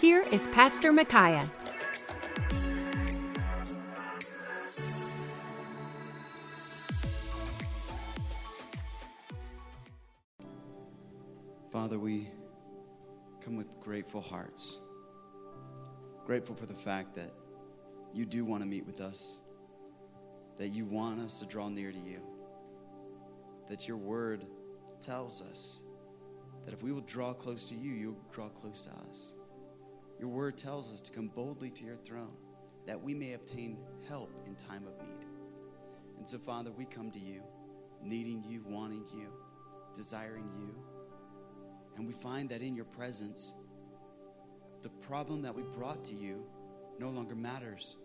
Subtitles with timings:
[0.00, 1.50] here is Pastor Micaiah.
[11.70, 12.28] Father, we
[13.40, 14.78] come with grateful hearts.
[16.24, 17.30] Grateful for the fact that
[18.14, 19.40] you do want to meet with us,
[20.56, 22.20] that you want us to draw near to you,
[23.68, 24.46] that your word
[25.00, 25.82] tells us
[26.64, 29.34] that if we will draw close to you, you'll draw close to us.
[30.24, 32.32] Your word tells us to come boldly to your throne
[32.86, 33.76] that we may obtain
[34.08, 35.18] help in time of need.
[36.16, 37.42] And so, Father, we come to you,
[38.02, 39.26] needing you, wanting you,
[39.92, 40.74] desiring you.
[41.98, 43.52] And we find that in your presence,
[44.80, 46.42] the problem that we brought to you
[46.98, 47.96] no longer matters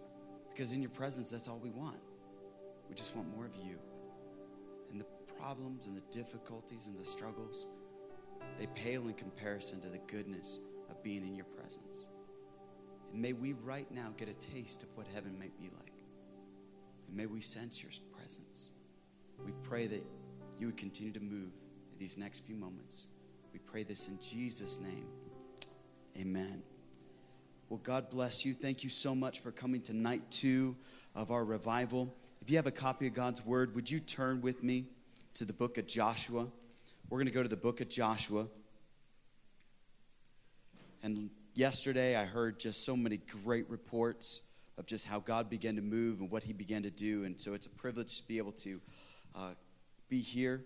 [0.52, 2.02] because in your presence, that's all we want.
[2.90, 3.78] We just want more of you.
[4.92, 5.06] And the
[5.38, 7.68] problems and the difficulties and the struggles,
[8.60, 10.60] they pale in comparison to the goodness
[11.04, 12.08] being in your presence.
[13.12, 15.94] And may we right now get a taste of what heaven might be like.
[17.08, 18.72] And may we sense your presence.
[19.46, 20.04] We pray that
[20.60, 21.52] you would continue to move
[21.92, 23.08] in these next few moments.
[23.54, 25.08] We pray this in Jesus' name.
[26.18, 26.62] Amen.
[27.70, 28.54] Well, God bless you.
[28.54, 30.76] Thank you so much for coming to night two
[31.16, 32.14] of our revival.
[32.42, 34.86] If you have a copy of God's word, would you turn with me
[35.36, 36.48] to the book of Joshua?
[37.10, 38.48] We're going to go to the book of Joshua.
[41.02, 44.42] And yesterday I heard just so many great reports
[44.78, 47.24] of just how God began to move and what He began to do.
[47.26, 48.82] And so it's a privilege to be able to
[49.36, 49.54] uh,
[50.10, 50.64] be here.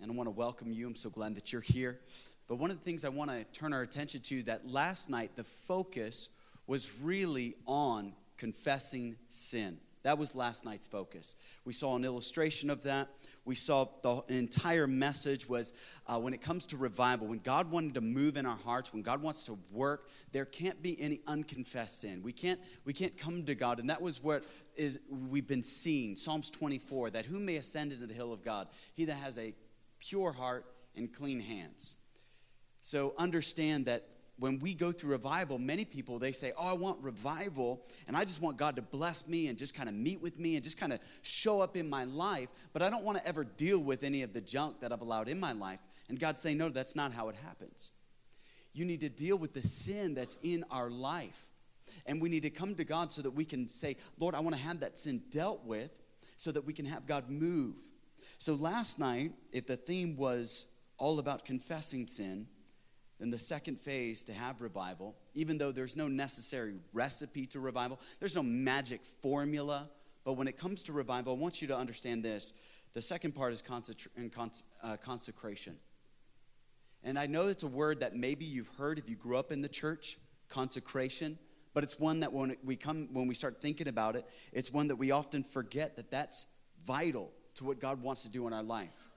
[0.00, 0.86] And I want to welcome you.
[0.86, 2.00] I'm so glad that you're here.
[2.48, 5.36] But one of the things I want to turn our attention to that last night,
[5.36, 6.28] the focus
[6.66, 9.78] was really on confessing sin.
[10.02, 11.36] That was last night's focus.
[11.64, 13.08] We saw an illustration of that.
[13.44, 15.72] We saw the entire message was
[16.08, 19.02] uh, when it comes to revival, when God wanted to move in our hearts, when
[19.02, 22.20] God wants to work, there can't be any unconfessed sin.
[22.22, 24.44] We can't we can't come to God, and that was what
[24.76, 26.16] is we've been seeing.
[26.16, 28.68] Psalms 24, that who may ascend into the hill of God?
[28.94, 29.54] He that has a
[30.00, 31.94] pure heart and clean hands.
[32.80, 34.04] So understand that
[34.38, 38.24] when we go through revival, many people they say, "Oh, I want revival, and I
[38.24, 40.78] just want God to bless me and just kind of meet with me and just
[40.78, 44.02] kind of show up in my life, but I don't want to ever deal with
[44.02, 46.96] any of the junk that I've allowed in my life." And God saying, "No, that's
[46.96, 47.90] not how it happens.
[48.72, 51.48] You need to deal with the sin that's in our life.
[52.06, 54.56] And we need to come to God so that we can say, "Lord, I want
[54.56, 56.00] to have that sin dealt with
[56.38, 57.76] so that we can have God move."
[58.38, 60.66] So last night, if the theme was
[60.96, 62.48] all about confessing sin,
[63.22, 68.00] then the second phase to have revival, even though there's no necessary recipe to revival,
[68.18, 69.88] there's no magic formula.
[70.24, 72.52] But when it comes to revival, I want you to understand this.
[72.94, 73.62] The second part is
[74.82, 75.76] uh, consecration.
[77.04, 79.62] And I know it's a word that maybe you've heard if you grew up in
[79.62, 80.18] the church,
[80.48, 81.38] consecration,
[81.74, 84.88] but it's one that when we come when we start thinking about it, it's one
[84.88, 86.46] that we often forget that that's
[86.84, 89.11] vital to what God wants to do in our life.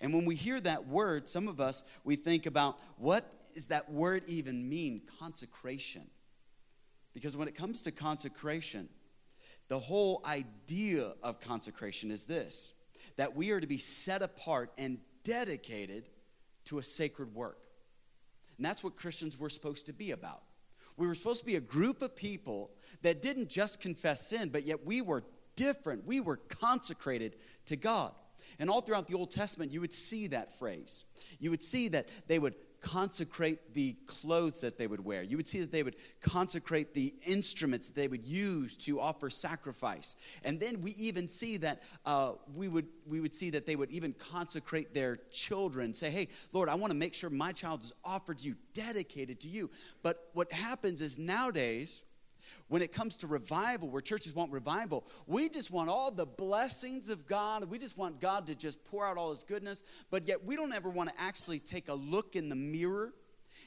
[0.00, 3.24] And when we hear that word, some of us, we think about what
[3.54, 5.02] does that word even mean?
[5.18, 6.02] Consecration.
[7.12, 8.88] Because when it comes to consecration,
[9.68, 12.74] the whole idea of consecration is this
[13.16, 16.08] that we are to be set apart and dedicated
[16.66, 17.62] to a sacred work.
[18.56, 20.42] And that's what Christians were supposed to be about.
[20.98, 24.64] We were supposed to be a group of people that didn't just confess sin, but
[24.64, 25.24] yet we were
[25.56, 26.06] different.
[26.06, 27.36] We were consecrated
[27.66, 28.12] to God.
[28.58, 31.04] And all throughout the Old Testament, you would see that phrase.
[31.38, 35.22] You would see that they would consecrate the clothes that they would wear.
[35.22, 40.16] You would see that they would consecrate the instruments they would use to offer sacrifice.
[40.44, 43.90] And then we even see that uh, we would we would see that they would
[43.90, 45.94] even consecrate their children.
[45.94, 49.40] Say, "Hey, Lord, I want to make sure my child is offered to you, dedicated
[49.40, 49.70] to you."
[50.02, 52.04] But what happens is nowadays
[52.68, 57.10] when it comes to revival, where churches want revival, we just want all the blessings
[57.10, 57.64] of God.
[57.64, 59.82] We just want God to just pour out all his goodness.
[60.10, 63.12] But yet we don't ever want to actually take a look in the mirror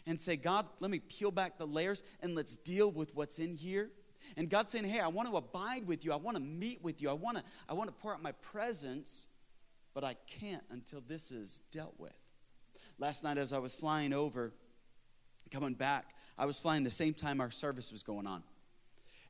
[0.05, 3.55] and say, God, let me peel back the layers and let's deal with what's in
[3.55, 3.89] here.
[4.37, 6.13] And God's saying, Hey, I want to abide with you.
[6.13, 7.09] I want to meet with you.
[7.09, 9.27] I want to, I want to pour out my presence,
[9.93, 12.13] but I can't until this is dealt with.
[12.99, 14.53] Last night, as I was flying over,
[15.51, 16.05] coming back,
[16.37, 18.43] I was flying the same time our service was going on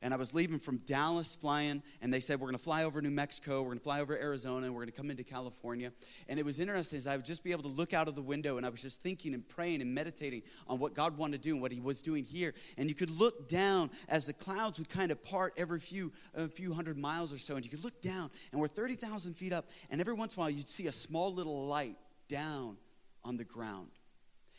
[0.04, 3.00] and I was leaving from Dallas flying, and they said, We're going to fly over
[3.00, 5.92] New Mexico, we're going to fly over Arizona, and we're going to come into California.
[6.28, 8.20] And it was interesting as I would just be able to look out of the
[8.20, 11.48] window, and I was just thinking and praying and meditating on what God wanted to
[11.48, 12.52] do and what He was doing here.
[12.76, 16.48] And you could look down as the clouds would kind of part every few, a
[16.48, 19.70] few hundred miles or so, and you could look down, and we're 30,000 feet up,
[19.88, 21.96] and every once in a while you'd see a small little light
[22.28, 22.76] down
[23.24, 23.88] on the ground.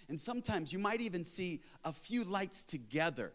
[0.10, 3.32] And sometimes you might even see a few lights together.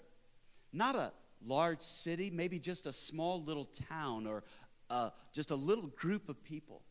[0.73, 1.12] Not a
[1.45, 4.45] large city, maybe just a small little town or
[4.89, 6.83] uh, just a little group of people.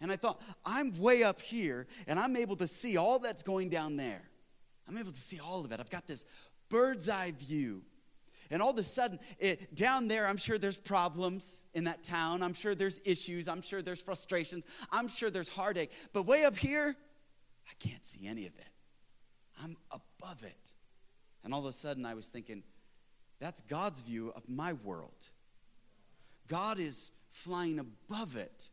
[0.00, 3.70] And I thought, I'm way up here and I'm able to see all that's going
[3.70, 4.22] down there.
[4.88, 5.80] I'm able to see all of it.
[5.80, 6.26] I've got this
[6.68, 7.82] bird's eye view.
[8.50, 12.42] And all of a sudden, it, down there, I'm sure there's problems in that town.
[12.42, 13.48] I'm sure there's issues.
[13.48, 14.66] I'm sure there's frustrations.
[14.92, 15.90] I'm sure there's heartache.
[16.12, 16.94] But way up here,
[17.66, 18.68] I can't see any of it.
[19.62, 20.72] I'm above it.
[21.42, 22.62] And all of a sudden, I was thinking,
[23.40, 25.28] that's God's view of my world.
[26.48, 28.68] God is flying above it.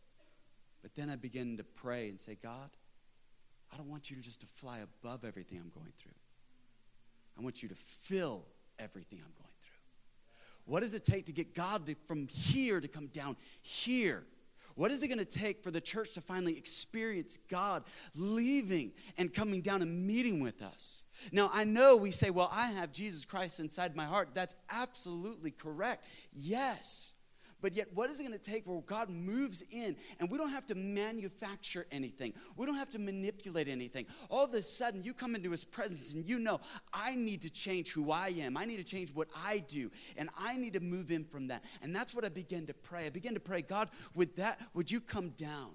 [0.81, 2.69] But then I begin to pray and say, God,
[3.71, 6.11] I don't want you to just to fly above everything I'm going through.
[7.37, 8.43] I want you to fill
[8.79, 9.71] everything I'm going through.
[10.65, 14.23] What does it take to get God to, from here to come down here?
[14.75, 17.83] What is it going to take for the church to finally experience God
[18.15, 21.03] leaving and coming down and meeting with us?
[21.31, 24.29] Now, I know we say, well, I have Jesus Christ inside my heart.
[24.33, 26.06] That's absolutely correct.
[26.33, 27.13] Yes.
[27.61, 30.49] But yet, what is it going to take where God moves in and we don't
[30.49, 32.33] have to manufacture anything?
[32.57, 34.07] We don't have to manipulate anything.
[34.29, 36.59] All of a sudden, you come into His presence and you know,
[36.93, 38.57] I need to change who I am.
[38.57, 39.91] I need to change what I do.
[40.17, 41.63] And I need to move in from that.
[41.81, 43.05] And that's what I began to pray.
[43.05, 45.71] I began to pray, God, with that, would you come down?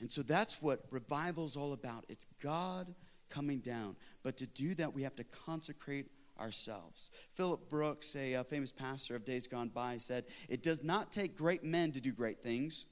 [0.00, 2.04] And so that's what revival is all about.
[2.08, 2.94] It's God
[3.30, 3.96] coming down.
[4.22, 6.06] But to do that, we have to consecrate
[6.40, 7.10] ourselves.
[7.32, 11.12] Philip Brooks, a, a, uh, famous pastor of days gone by, said, It does not
[11.12, 12.86] take great men to do great things,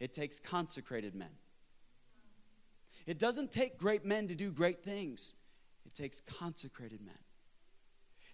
[0.00, 1.30] it takes consecrated men.
[3.06, 5.34] It doesn't take great men to do great things,
[5.86, 7.18] it takes consecrated men.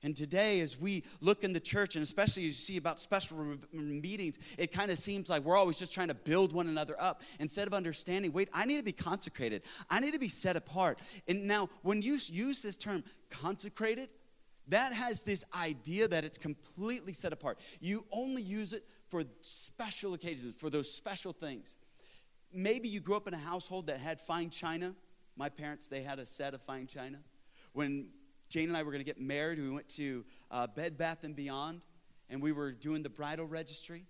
[0.02, 3.36] And today, as we look in the church, and especially as you see about special
[3.72, 7.20] meetings, it kind of seems like we're always just trying to build one another up
[7.38, 11.00] instead of understanding wait, I need to be consecrated, I need to be set apart.
[11.28, 14.08] And now, when you use this term consecrated,
[14.70, 17.58] that has this idea that it's completely set apart.
[17.80, 21.76] You only use it for special occasions, for those special things.
[22.52, 24.94] Maybe you grew up in a household that had fine china.
[25.36, 27.18] My parents, they had a set of fine china.
[27.72, 28.08] When
[28.48, 31.36] Jane and I were going to get married, we went to uh, Bed Bath and
[31.36, 31.84] Beyond,
[32.28, 34.04] and we were doing the bridal registry.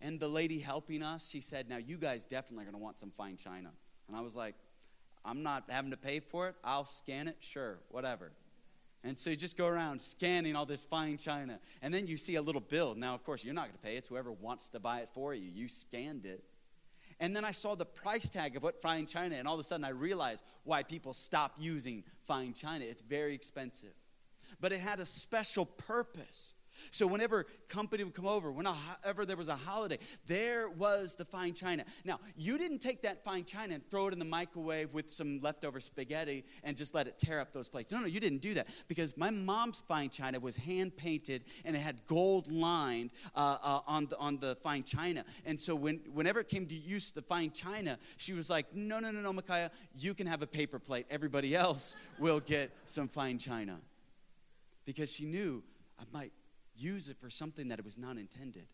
[0.00, 2.98] And the lady helping us, she said, "Now you guys definitely are going to want
[2.98, 3.70] some fine china."
[4.08, 4.54] And I was like,
[5.24, 6.54] "I'm not having to pay for it.
[6.62, 7.36] I'll scan it.
[7.40, 8.32] Sure, whatever."
[9.06, 11.60] And so you just go around scanning all this fine china.
[11.80, 12.94] And then you see a little bill.
[12.96, 13.96] Now, of course, you're not going to pay.
[13.96, 15.48] It's whoever wants to buy it for you.
[15.52, 16.42] You scanned it.
[17.18, 19.64] And then I saw the price tag of what fine china, and all of a
[19.64, 22.84] sudden I realized why people stop using fine china.
[22.84, 23.94] It's very expensive.
[24.60, 26.54] But it had a special purpose.
[26.90, 31.54] So whenever company would come over, whenever there was a holiday, there was the fine
[31.54, 31.84] china.
[32.04, 35.40] Now, you didn't take that fine china and throw it in the microwave with some
[35.40, 37.92] leftover spaghetti and just let it tear up those plates.
[37.92, 41.76] No, no, you didn't do that because my mom's fine china was hand painted and
[41.76, 45.24] it had gold lined uh, uh, on, the, on the fine china.
[45.44, 49.00] And so when, whenever it came to use the fine china, she was like, no,
[49.00, 51.06] no, no, no, Micaiah, you can have a paper plate.
[51.10, 53.78] Everybody else will get some fine china.
[54.84, 55.62] Because she knew
[55.98, 56.32] I might
[56.76, 58.66] use it for something that it was not intended.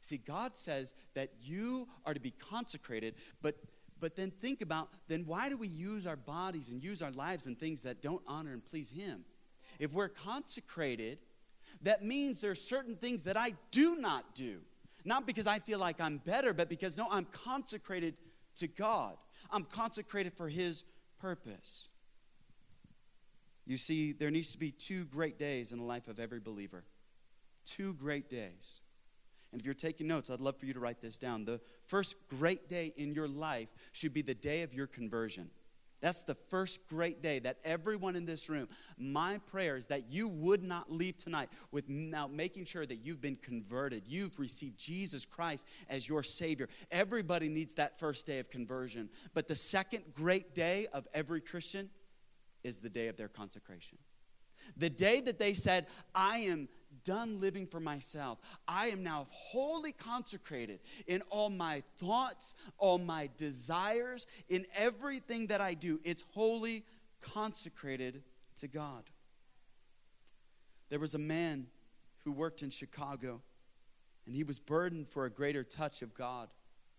[0.00, 3.56] See, God says that you are to be consecrated, but
[4.00, 7.46] but then think about then why do we use our bodies and use our lives
[7.46, 9.24] in things that don't honor and please him?
[9.78, 11.18] If we're consecrated,
[11.82, 14.60] that means there's certain things that I do not do.
[15.04, 18.18] Not because I feel like I'm better, but because no, I'm consecrated
[18.56, 19.16] to God.
[19.50, 20.84] I'm consecrated for his
[21.20, 21.88] purpose.
[23.66, 26.84] You see, there needs to be two great days in the life of every believer.
[27.76, 28.80] Two great days.
[29.52, 31.44] And if you're taking notes, I'd love for you to write this down.
[31.44, 35.50] The first great day in your life should be the day of your conversion.
[36.00, 40.26] That's the first great day that everyone in this room, my prayer is that you
[40.28, 44.04] would not leave tonight without making sure that you've been converted.
[44.06, 46.68] You've received Jesus Christ as your Savior.
[46.90, 49.10] Everybody needs that first day of conversion.
[49.34, 51.90] But the second great day of every Christian
[52.64, 53.98] is the day of their consecration.
[54.76, 56.68] The day that they said, I am
[57.04, 58.38] done living for myself.
[58.66, 65.60] I am now wholly consecrated in all my thoughts, all my desires, in everything that
[65.60, 66.00] I do.
[66.04, 66.84] It's wholly
[67.20, 68.22] consecrated
[68.56, 69.04] to God.
[70.88, 71.66] There was a man
[72.24, 73.40] who worked in Chicago,
[74.26, 76.48] and he was burdened for a greater touch of God,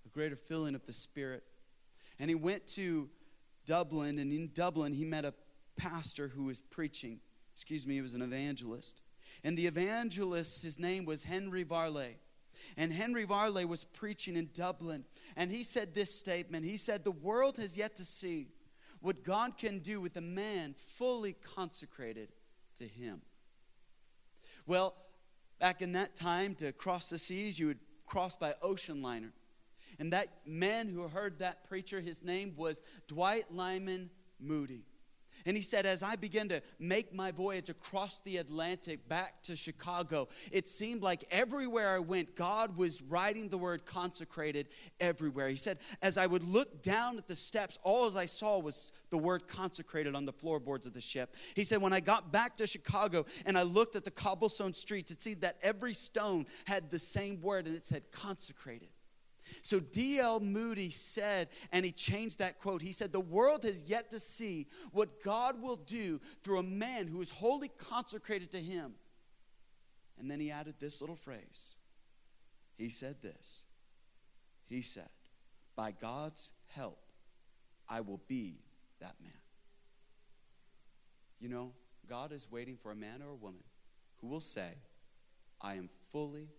[0.05, 1.43] a greater filling of the Spirit.
[2.20, 3.10] And he went to
[3.65, 5.34] Dublin, and in Dublin, he met a
[5.77, 7.20] pastor who was preaching.
[7.53, 9.00] Excuse me, he was an evangelist.
[9.43, 12.17] And the evangelist, his name was Henry Varley.
[12.77, 15.05] And Henry Varley was preaching in Dublin.
[15.36, 18.48] And he said this statement He said, The world has yet to see
[19.01, 22.29] what God can do with a man fully consecrated
[22.75, 23.21] to Him.
[24.67, 24.95] Well,
[25.60, 29.33] back in that time, to cross the seas, you would cross by ocean liner.
[30.00, 34.86] And that man who heard that preacher, his name was Dwight Lyman Moody.
[35.45, 39.55] And he said, as I began to make my voyage across the Atlantic back to
[39.55, 44.67] Chicago, it seemed like everywhere I went, God was writing the word consecrated
[45.00, 45.50] everywhere.
[45.50, 48.91] He said, as I would look down at the steps, all as I saw was
[49.10, 51.36] the word consecrated on the floorboards of the ship.
[51.55, 55.12] He said, when I got back to Chicago and I looked at the cobblestone streets,
[55.12, 58.89] it seemed that every stone had the same word and it said consecrated.
[59.62, 60.39] So D.L.
[60.39, 62.81] Moody said, and he changed that quote.
[62.81, 67.08] He said, The world has yet to see what God will do through a man
[67.08, 68.93] who is wholly consecrated to him.
[70.20, 71.75] And then he added this little phrase.
[72.77, 73.63] He said this.
[74.67, 75.10] He said,
[75.75, 77.00] By God's help,
[77.89, 78.60] I will be
[79.00, 79.34] that man.
[81.39, 81.74] You know,
[82.08, 83.63] God is waiting for a man or a woman
[84.17, 84.74] who will say,
[85.60, 86.50] I am fully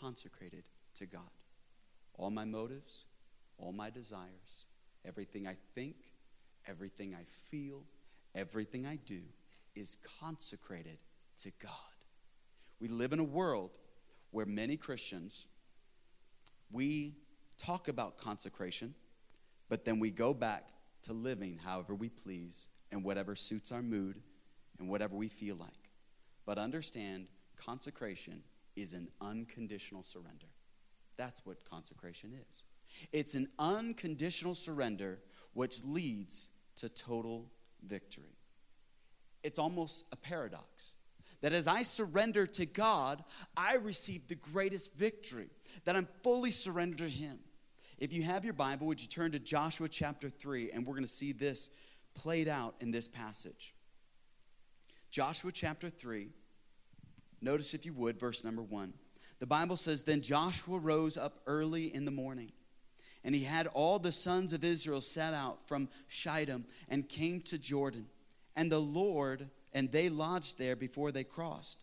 [0.00, 1.30] consecrated to God
[2.14, 3.04] all my motives,
[3.58, 4.66] all my desires,
[5.04, 5.96] everything I think,
[6.66, 7.82] everything I feel,
[8.34, 9.20] everything I do
[9.74, 10.98] is consecrated
[11.38, 11.72] to God.
[12.80, 13.78] We live in a world
[14.30, 15.46] where many Christians,
[16.70, 17.16] we
[17.58, 18.94] talk about consecration,
[19.68, 20.68] but then we go back
[21.02, 24.20] to living however we please and whatever suits our mood
[24.78, 25.90] and whatever we feel like.
[26.44, 27.26] But understand,
[27.56, 28.42] consecration
[28.76, 30.46] is an unconditional surrender.
[31.16, 32.62] That's what consecration is.
[33.12, 35.18] It's an unconditional surrender
[35.54, 37.50] which leads to total
[37.84, 38.36] victory.
[39.42, 40.94] It's almost a paradox
[41.42, 43.22] that as I surrender to God,
[43.56, 45.50] I receive the greatest victory,
[45.84, 47.38] that I'm fully surrendered to Him.
[47.98, 51.04] If you have your Bible, would you turn to Joshua chapter 3, and we're going
[51.04, 51.70] to see this
[52.14, 53.74] played out in this passage.
[55.10, 56.28] Joshua chapter 3,
[57.40, 58.92] notice if you would, verse number 1.
[59.42, 62.52] The Bible says, Then Joshua rose up early in the morning,
[63.24, 67.58] and he had all the sons of Israel set out from Shittim and came to
[67.58, 68.06] Jordan.
[68.54, 71.82] And the Lord, and they lodged there before they crossed.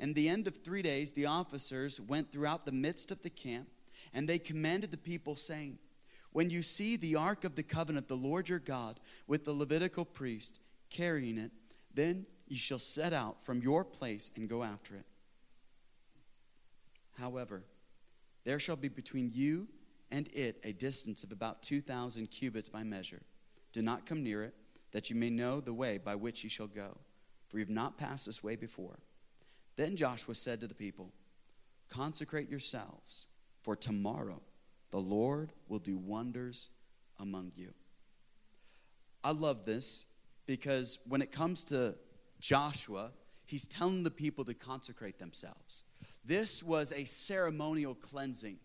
[0.00, 3.68] And the end of three days, the officers went throughout the midst of the camp,
[4.12, 5.78] and they commanded the people, saying,
[6.32, 8.98] When you see the ark of the covenant, the Lord your God,
[9.28, 10.58] with the Levitical priest
[10.90, 11.52] carrying it,
[11.94, 15.04] then you shall set out from your place and go after it.
[17.18, 17.64] However,
[18.44, 19.68] there shall be between you
[20.10, 23.22] and it a distance of about 2,000 cubits by measure.
[23.72, 24.54] Do not come near it,
[24.92, 26.96] that you may know the way by which you shall go,
[27.48, 28.98] for you have not passed this way before.
[29.76, 31.12] Then Joshua said to the people,
[31.88, 33.26] Consecrate yourselves,
[33.62, 34.40] for tomorrow
[34.90, 36.70] the Lord will do wonders
[37.18, 37.72] among you.
[39.22, 40.06] I love this
[40.46, 41.94] because when it comes to
[42.40, 43.10] Joshua,
[43.46, 45.84] he's telling the people to consecrate themselves.
[46.24, 48.58] This was a ceremonial cleansing.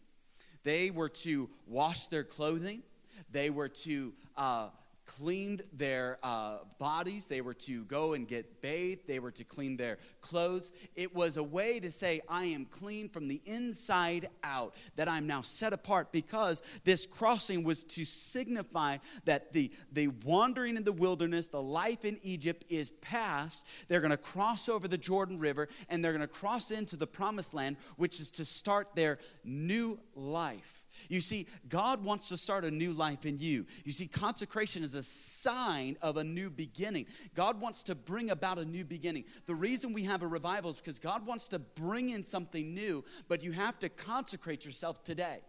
[0.63, 2.83] They were to wash their clothing,
[3.31, 4.69] they were to uh,
[5.17, 7.27] cleaned their uh, bodies.
[7.27, 9.07] They were to go and get bathed.
[9.07, 10.71] They were to clean their clothes.
[10.95, 15.27] It was a way to say, I am clean from the inside out, that I'm
[15.27, 20.93] now set apart because this crossing was to signify that the, the wandering in the
[20.93, 23.67] wilderness, the life in Egypt is past.
[23.87, 27.07] They're going to cross over the Jordan River and they're going to cross into the
[27.07, 30.80] promised land, which is to start their new life.
[31.09, 33.65] You see, God wants to start a new life in you.
[33.85, 37.05] You see, consecration is a sign of a new beginning.
[37.35, 39.25] God wants to bring about a new beginning.
[39.45, 43.03] The reason we have a revival is because God wants to bring in something new,
[43.27, 45.39] but you have to consecrate yourself today.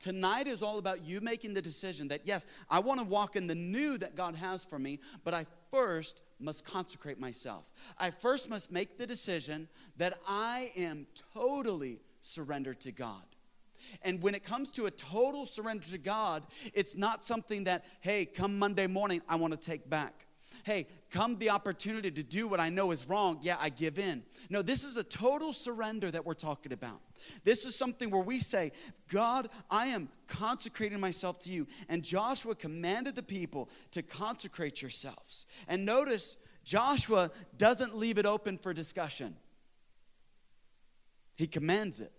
[0.00, 3.46] Tonight is all about you making the decision that, yes, I want to walk in
[3.46, 7.70] the new that God has for me, but I first must consecrate myself.
[7.98, 13.22] I first must make the decision that I am totally surrendered to God.
[14.02, 18.24] And when it comes to a total surrender to God, it's not something that, hey,
[18.24, 20.26] come Monday morning, I want to take back.
[20.64, 24.22] Hey, come the opportunity to do what I know is wrong, yeah, I give in.
[24.50, 27.00] No, this is a total surrender that we're talking about.
[27.44, 28.72] This is something where we say,
[29.10, 31.66] God, I am consecrating myself to you.
[31.88, 35.46] And Joshua commanded the people to consecrate yourselves.
[35.68, 39.36] And notice, Joshua doesn't leave it open for discussion,
[41.36, 42.12] he commands it.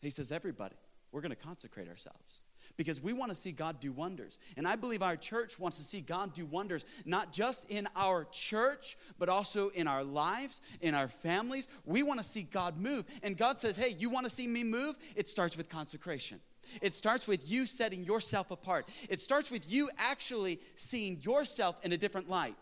[0.00, 0.76] He says, Everybody,
[1.12, 2.40] we're going to consecrate ourselves
[2.76, 4.38] because we want to see God do wonders.
[4.56, 8.26] And I believe our church wants to see God do wonders, not just in our
[8.30, 11.68] church, but also in our lives, in our families.
[11.84, 13.04] We want to see God move.
[13.22, 14.96] And God says, Hey, you want to see me move?
[15.16, 16.40] It starts with consecration.
[16.80, 18.88] It starts with you setting yourself apart.
[19.08, 22.54] It starts with you actually seeing yourself in a different light.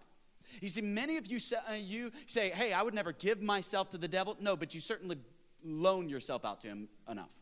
[0.63, 3.91] You see, many of you say, uh, you say, Hey, I would never give myself
[3.91, 4.37] to the devil.
[4.41, 5.19] No, but you certainly
[5.65, 7.38] loan yourself out to him enough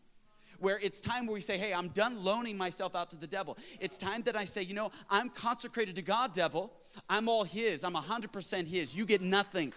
[0.59, 3.57] where it's time where we say, hey, I'm done loaning myself out to the devil.
[3.81, 6.73] It's time that I say, you know, I'm consecrated to God, devil.
[7.09, 7.85] I'm all His.
[7.85, 8.97] I'm 100% His.
[8.97, 9.73] You get nothing.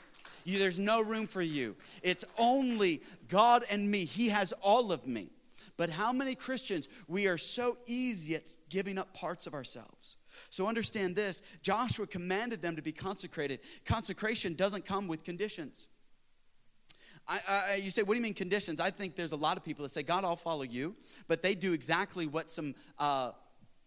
[0.46, 1.76] You, there's no room for you.
[2.02, 4.06] It's only God and me.
[4.06, 5.30] He has all of me.
[5.78, 10.18] But how many Christians, we are so easy at giving up parts of ourselves.
[10.50, 13.60] So understand this Joshua commanded them to be consecrated.
[13.86, 15.88] Consecration doesn't come with conditions.
[17.30, 18.82] I, I, you say, what do you mean conditions?
[18.82, 20.96] I think there's a lot of people that say, God, I'll follow you,
[21.28, 23.32] but they do exactly what some uh,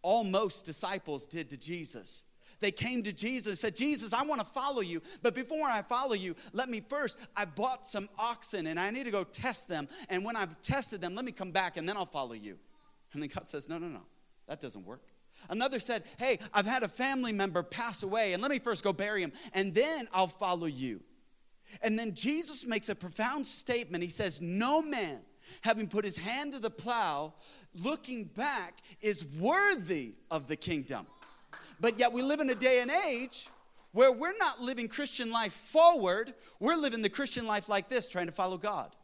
[0.00, 2.22] almost disciples did to Jesus.
[2.60, 5.82] They came to Jesus and said, Jesus, I want to follow you, but before I
[5.82, 9.68] follow you, let me first, I bought some oxen and I need to go test
[9.68, 9.88] them.
[10.08, 12.56] And when I've tested them, let me come back and then I'll follow you.
[13.12, 14.02] And then God says, No, no, no,
[14.46, 15.02] that doesn't work.
[15.50, 18.92] Another said, Hey, I've had a family member pass away, and let me first go
[18.92, 21.00] bury him, and then I'll follow you.
[21.80, 24.02] And then Jesus makes a profound statement.
[24.02, 25.20] He says, No man,
[25.62, 27.32] having put his hand to the plow,
[27.74, 31.06] looking back, is worthy of the kingdom.
[31.80, 33.48] But yet we live in a day and age
[33.92, 38.26] where we're not living Christian life forward, we're living the Christian life like this, trying
[38.26, 38.94] to follow God.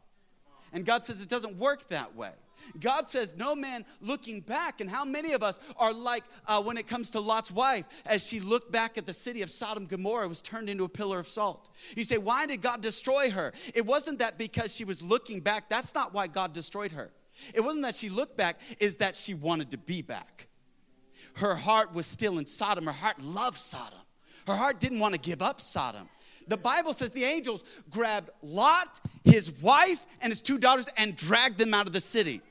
[0.73, 2.31] And God says it doesn't work that way.
[2.79, 4.81] God says, No man looking back.
[4.81, 8.25] And how many of us are like uh, when it comes to Lot's wife, as
[8.25, 11.27] she looked back at the city of Sodom Gomorrah, was turned into a pillar of
[11.27, 11.69] salt.
[11.95, 13.53] You say, Why did God destroy her?
[13.73, 15.69] It wasn't that because she was looking back.
[15.69, 17.11] That's not why God destroyed her.
[17.53, 20.47] It wasn't that she looked back, is that she wanted to be back.
[21.35, 22.85] Her heart was still in Sodom.
[22.85, 23.99] Her heart loved Sodom.
[24.45, 26.09] Her heart didn't want to give up Sodom
[26.49, 31.57] the Bible says the angels grabbed Lot, his wife, and his two daughters and dragged
[31.57, 32.41] them out of the city.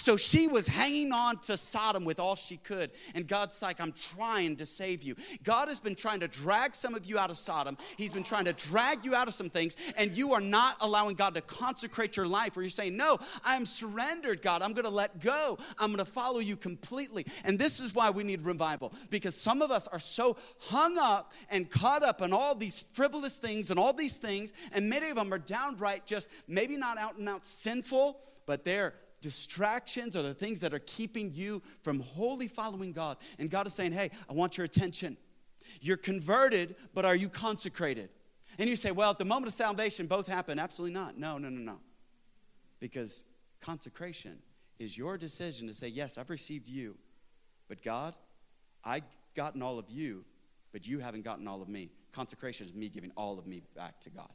[0.00, 2.90] So she was hanging on to Sodom with all she could.
[3.14, 5.14] And God's like, I'm trying to save you.
[5.44, 7.76] God has been trying to drag some of you out of Sodom.
[7.98, 11.16] He's been trying to drag you out of some things, and you are not allowing
[11.16, 14.62] God to consecrate your life where you're saying, No, I'm surrendered, God.
[14.62, 15.58] I'm going to let go.
[15.78, 17.26] I'm going to follow you completely.
[17.44, 21.32] And this is why we need revival because some of us are so hung up
[21.50, 25.16] and caught up in all these frivolous things and all these things, and many of
[25.16, 30.34] them are downright just maybe not out and out sinful, but they're distractions or the
[30.34, 33.16] things that are keeping you from wholly following God.
[33.38, 35.16] And God is saying, hey, I want your attention.
[35.80, 38.10] You're converted, but are you consecrated?
[38.58, 40.58] And you say, well, at the moment of salvation, both happen.
[40.58, 41.16] Absolutely not.
[41.16, 41.78] No, no, no, no.
[42.80, 43.24] Because
[43.60, 44.38] consecration
[44.78, 46.96] is your decision to say, yes, I've received you,
[47.68, 48.14] but God,
[48.84, 49.04] I've
[49.34, 50.24] gotten all of you,
[50.72, 51.90] but you haven't gotten all of me.
[52.12, 54.30] Consecration is me giving all of me back to God.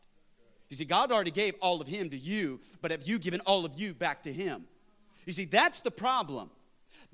[0.70, 3.66] You see, God already gave all of Him to you, but have you given all
[3.66, 4.66] of you back to Him?
[5.26, 6.50] You see, that's the problem.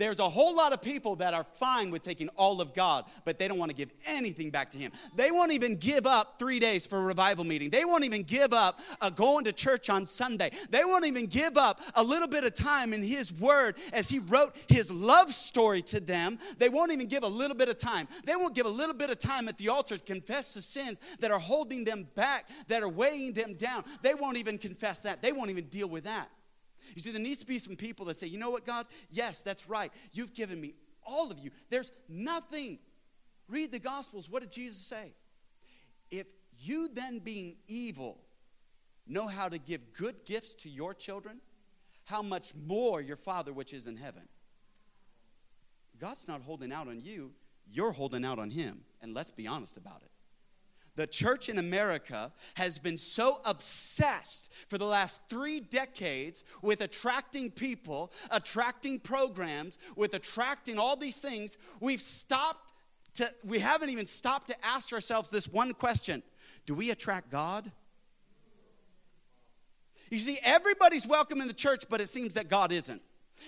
[0.02, 3.38] There's a whole lot of people that are fine with taking all of God, but
[3.38, 4.92] they don't want to give anything back to Him.
[5.16, 7.70] They won't even give up three days for a revival meeting.
[7.70, 10.52] They won't even give up uh, going to church on Sunday.
[10.72, 14.18] They won't even give up a little bit of time in His Word as He
[14.18, 16.40] wrote His love story to them.
[16.58, 18.08] They won't even give a little bit of time.
[18.26, 21.00] They won't give a little bit of time at the altar to confess the sins
[21.20, 23.84] that are holding them back, that are weighing them down.
[24.02, 25.22] They won't even confess that.
[25.22, 26.28] They won't even deal with that.
[26.96, 28.88] You see, there needs to be some people that say, you know what, God?
[29.10, 29.92] Yes, that's right.
[30.14, 30.74] You've given me
[31.06, 31.52] all of you.
[31.70, 32.80] There's nothing.
[33.48, 34.30] Read the Gospels.
[34.30, 35.14] What did Jesus say?
[36.10, 36.28] If
[36.60, 38.20] you then, being evil,
[39.08, 41.42] know how to give good gifts to your children,
[42.06, 44.28] how much more your Father which is in heaven?
[46.00, 47.32] God's not holding out on you,
[47.72, 48.82] you're holding out on Him.
[49.02, 50.11] And let's be honest about it
[50.96, 57.52] the church in America has been so obsessed for the last three decades with attracting
[57.52, 62.74] people, attracting programs, with attracting all these things, we've stopped
[63.16, 66.24] to, we haven't even stopped to ask ourselves this one question
[66.66, 67.72] Do we attract God?
[70.10, 73.02] You see, everybody's welcome in the church, but it seems that God isn't.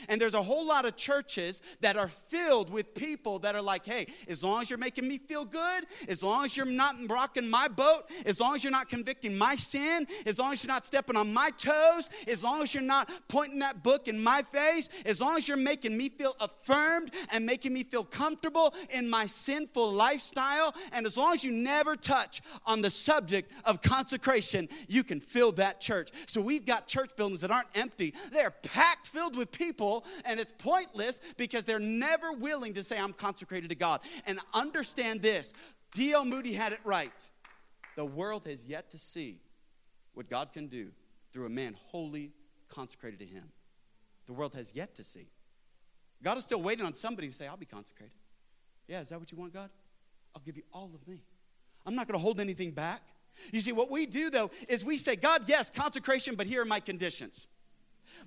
[0.10, 3.86] And there's a whole lot of churches that are filled with people that are like,
[3.86, 7.50] hey, as long as you're making me feel good, as long as you're not rocking
[7.50, 10.86] my boat, as long as you're not convicting my sin, as long as you're not
[10.86, 14.90] stepping on my toes, as long as you're not pointing that book in my face,
[15.06, 19.26] as long as you're making me feel affirmed and making me feel comfortable in my
[19.26, 25.04] sinful lifestyle, and as long as you never touch on the subject of consecration, you
[25.04, 26.10] can fill that church.
[26.28, 29.83] So we've got church buildings that aren't empty, they're packed filled with people,
[30.26, 34.02] and it's pointless because they're never willing to say, I'm consecrated to God.
[34.26, 35.54] And understand this
[35.94, 36.26] D.L.
[36.26, 37.30] Moody had it right.
[37.96, 39.40] The world has yet to see
[40.14, 40.90] what God can do
[41.32, 42.32] through a man wholly
[42.70, 43.46] consecrated to Him.
[44.26, 45.28] The world has yet to see.
[46.24, 48.16] God is still waiting on somebody to say, I'll be consecrated.
[48.88, 49.70] Yeah, is that what you want, God?
[50.36, 51.22] I'll give you all of me.
[51.86, 53.02] I'm not going to hold anything back.
[53.52, 56.66] You see, what we do though is we say, God, yes, consecration, but here are
[56.66, 57.48] my conditions.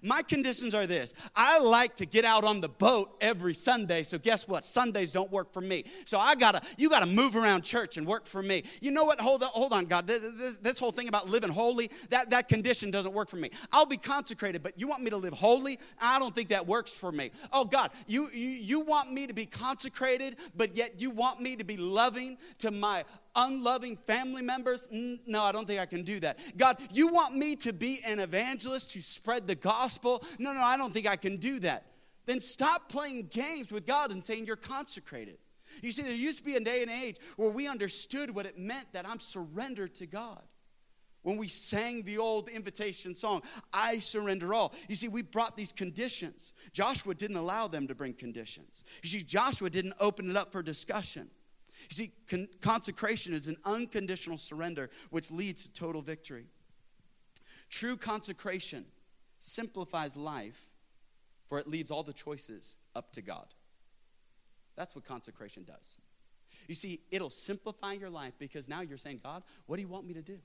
[0.03, 4.19] My conditions are this I like to get out on the boat every Sunday, so
[4.19, 4.65] guess what?
[4.65, 5.85] Sundays don't work for me.
[6.05, 8.65] So I gotta, you gotta move around church and work for me.
[8.81, 9.21] You know what?
[9.21, 10.07] Hold on, hold on, God.
[10.07, 13.51] This, this, this whole thing about living holy, that, that condition doesn't work for me.
[13.73, 15.79] I'll be consecrated, but you want me to live holy?
[16.01, 17.31] I don't think that works for me.
[17.53, 21.57] Oh, God, you, you, you want me to be consecrated, but yet you want me
[21.57, 23.05] to be loving to my
[23.37, 24.89] unloving family members?
[24.91, 26.39] No, I don't think I can do that.
[26.57, 30.25] God, you want me to be an evangelist to spread the gospel?
[30.39, 31.87] No, no, I don't think I can do that.
[32.25, 35.39] Then stop playing games with God and saying you're consecrated.
[35.83, 38.59] You see, there used to be a day and age where we understood what it
[38.59, 40.43] meant that I'm surrendered to God.
[41.23, 44.73] When we sang the old invitation song, I surrender all.
[44.89, 46.53] You see, we brought these conditions.
[46.73, 48.85] Joshua didn't allow them to bring conditions.
[49.03, 51.29] You see, Joshua didn't open it up for discussion.
[51.91, 56.47] You see, con- consecration is an unconditional surrender which leads to total victory.
[57.71, 58.85] True consecration
[59.39, 60.71] simplifies life,
[61.49, 63.47] for it leaves all the choices up to God.
[64.77, 65.99] That's what consecration does.
[66.69, 70.07] You see, it'll simplify your life because now you're saying, God, what do you want
[70.07, 70.39] me to do?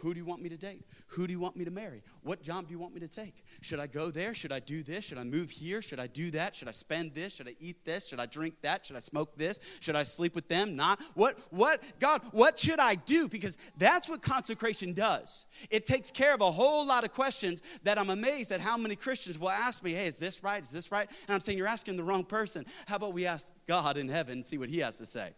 [0.00, 0.84] Who do you want me to date?
[1.08, 2.02] Who do you want me to marry?
[2.22, 3.44] What job do you want me to take?
[3.62, 4.34] Should I go there?
[4.34, 5.06] Should I do this?
[5.06, 5.80] Should I move here?
[5.80, 6.54] Should I do that?
[6.54, 7.36] Should I spend this?
[7.36, 8.08] Should I eat this?
[8.08, 8.84] Should I drink that?
[8.84, 9.58] Should I smoke this?
[9.80, 10.76] Should I sleep with them?
[10.76, 11.00] Not.
[11.14, 13.26] What what God, what should I do?
[13.26, 15.46] Because that's what consecration does.
[15.70, 18.96] It takes care of a whole lot of questions that I'm amazed at how many
[18.96, 20.62] Christians will ask me, "Hey, is this right?
[20.62, 22.66] Is this right?" And I'm saying you're asking the wrong person.
[22.86, 25.32] How about we ask God in heaven and see what he has to say?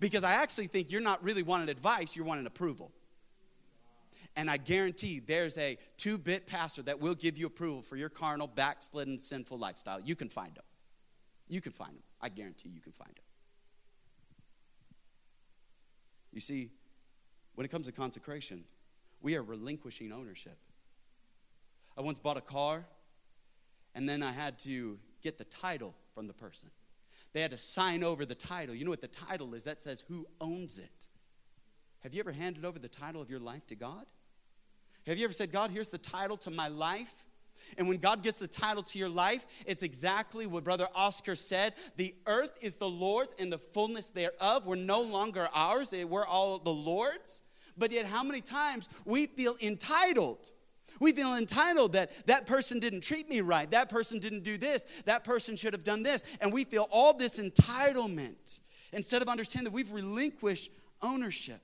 [0.00, 2.90] Because I actually think you're not really wanting advice, you're wanting approval.
[4.36, 8.10] And I guarantee there's a two bit pastor that will give you approval for your
[8.10, 9.98] carnal, backslidden, sinful lifestyle.
[9.98, 10.64] You can find them.
[11.48, 12.02] You can find them.
[12.20, 13.24] I guarantee you can find them.
[16.32, 16.70] You see,
[17.54, 18.64] when it comes to consecration,
[19.22, 20.58] we are relinquishing ownership.
[21.96, 22.84] I once bought a car,
[23.94, 26.68] and then I had to get the title from the person.
[27.32, 28.74] They had to sign over the title.
[28.74, 29.64] You know what the title is?
[29.64, 31.08] That says who owns it.
[32.00, 34.04] Have you ever handed over the title of your life to God?
[35.06, 37.26] Have you ever said, God, here's the title to my life?
[37.78, 41.74] And when God gets the title to your life, it's exactly what Brother Oscar said.
[41.96, 44.66] The earth is the Lord's and the fullness thereof.
[44.66, 47.42] We're no longer ours, eh, we're all the Lord's.
[47.76, 50.50] But yet, how many times we feel entitled?
[51.00, 54.86] We feel entitled that that person didn't treat me right, that person didn't do this,
[55.04, 56.24] that person should have done this.
[56.40, 58.60] And we feel all this entitlement
[58.92, 60.70] instead of understanding that we've relinquished
[61.02, 61.60] ownership.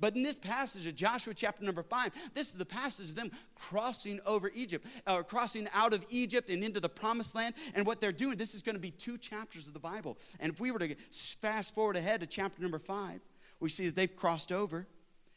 [0.00, 3.30] But in this passage of Joshua chapter number five, this is the passage of them
[3.54, 7.54] crossing over Egypt, or crossing out of Egypt and into the promised land.
[7.74, 10.18] And what they're doing, this is going to be two chapters of the Bible.
[10.40, 10.94] And if we were to
[11.40, 13.20] fast forward ahead to chapter number five,
[13.60, 14.86] we see that they've crossed over.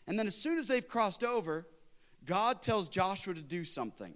[0.07, 1.67] And then as soon as they've crossed over,
[2.25, 4.13] God tells Joshua to do something.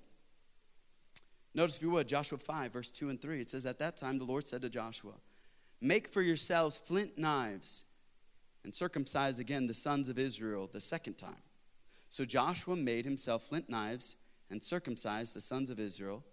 [1.55, 3.39] Notice, if you would, Joshua 5, verse 2 and 3.
[3.39, 5.13] It says, At that time the Lord said to Joshua,
[5.81, 7.85] Make for yourselves flint knives
[8.63, 11.41] and circumcised again the sons of Israel the second time.
[12.09, 14.15] So Joshua made himself flint knives
[14.49, 16.23] and circumcised the sons of Israel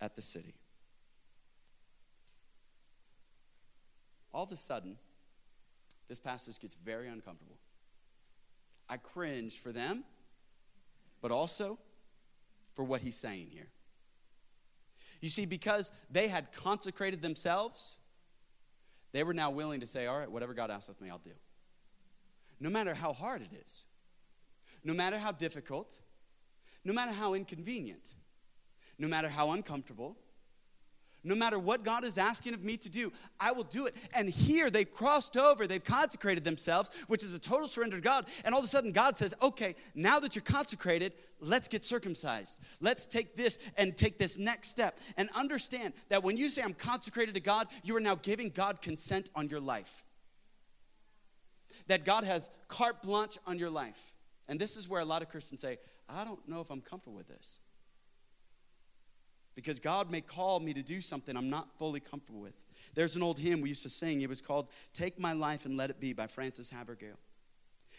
[0.00, 0.54] at the city.
[4.32, 4.96] All of a sudden,
[6.08, 7.58] this passage gets very uncomfortable.
[8.88, 10.04] I cringe for them,
[11.20, 11.78] but also
[12.72, 13.68] for what he's saying here.
[15.20, 17.96] You see, because they had consecrated themselves,
[19.12, 21.32] they were now willing to say, All right, whatever God asks of me, I'll do.
[22.60, 23.84] No matter how hard it is,
[24.84, 25.98] no matter how difficult,
[26.84, 28.14] no matter how inconvenient,
[28.98, 30.16] no matter how uncomfortable,
[31.24, 33.96] No matter what God is asking of me to do, I will do it.
[34.14, 38.26] And here they've crossed over, they've consecrated themselves, which is a total surrender to God.
[38.44, 42.60] And all of a sudden, God says, okay, now that you're consecrated, let's get circumcised.
[42.80, 45.00] Let's take this and take this next step.
[45.16, 48.80] And understand that when you say, I'm consecrated to God, you are now giving God
[48.80, 50.04] consent on your life.
[51.88, 54.14] That God has carte blanche on your life.
[54.46, 55.78] And this is where a lot of Christians say,
[56.08, 57.60] I don't know if I'm comfortable with this
[59.58, 62.54] because God may call me to do something I'm not fully comfortable with.
[62.94, 64.20] There's an old hymn we used to sing.
[64.20, 67.18] It was called Take My Life and Let It Be by Frances Havergal.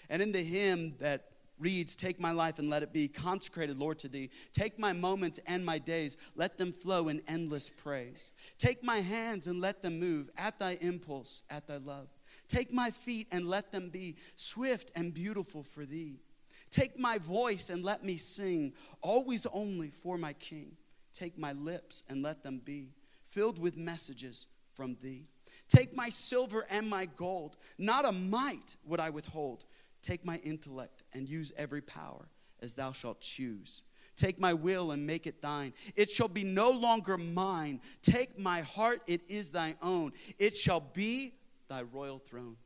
[0.10, 4.00] And in the hymn that reads, Take my life and let it be consecrated, Lord,
[4.00, 4.30] to thee.
[4.54, 8.32] Take my moments and my days, let them flow in endless praise.
[8.58, 12.08] Take my hands and let them move at thy impulse, at thy love.
[12.48, 16.22] Take my feet and let them be swift and beautiful for thee.
[16.70, 20.78] Take my voice and let me sing, always only for my King.
[21.14, 22.94] Take my lips and let them be
[23.30, 25.28] filled with messages from thee.
[25.68, 29.66] Take my silver and my gold, not a mite would I withhold.
[30.02, 32.28] Take my intellect and use every power
[32.62, 33.84] as thou shalt choose.
[34.16, 35.74] Take my will and make it thine.
[35.96, 37.80] It shall be no longer mine.
[38.02, 40.12] Take my heart, it is thy own.
[40.38, 41.34] It shall be
[41.70, 42.58] thy royal throne.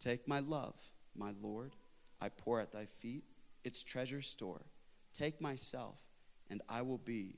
[0.00, 0.74] Take my love,
[1.16, 1.76] my Lord,
[2.20, 3.24] I pour at thy feet
[3.62, 4.62] its treasure store.
[5.12, 6.00] Take myself
[6.50, 7.36] and I will be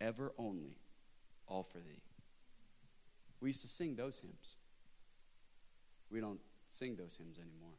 [0.00, 0.76] ever only
[1.46, 2.02] all for thee.
[3.40, 4.56] We used to sing those hymns.
[6.10, 7.78] We don't sing those hymns anymore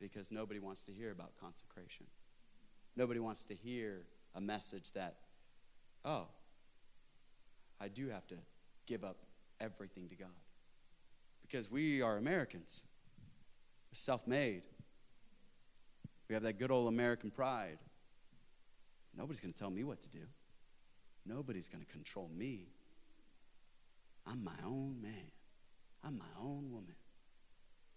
[0.00, 2.06] because nobody wants to hear about consecration.
[2.96, 4.02] Nobody wants to hear
[4.34, 5.16] a message that,
[6.04, 6.28] oh,
[7.80, 8.36] I do have to
[8.86, 9.16] give up
[9.60, 10.28] everything to God.
[11.42, 12.84] Because we are Americans,
[13.92, 14.62] self made.
[16.28, 17.78] We have that good old American pride.
[19.16, 20.26] Nobody's going to tell me what to do.
[21.26, 22.68] Nobody's going to control me.
[24.26, 25.30] I'm my own man.
[26.04, 26.94] I'm my own woman.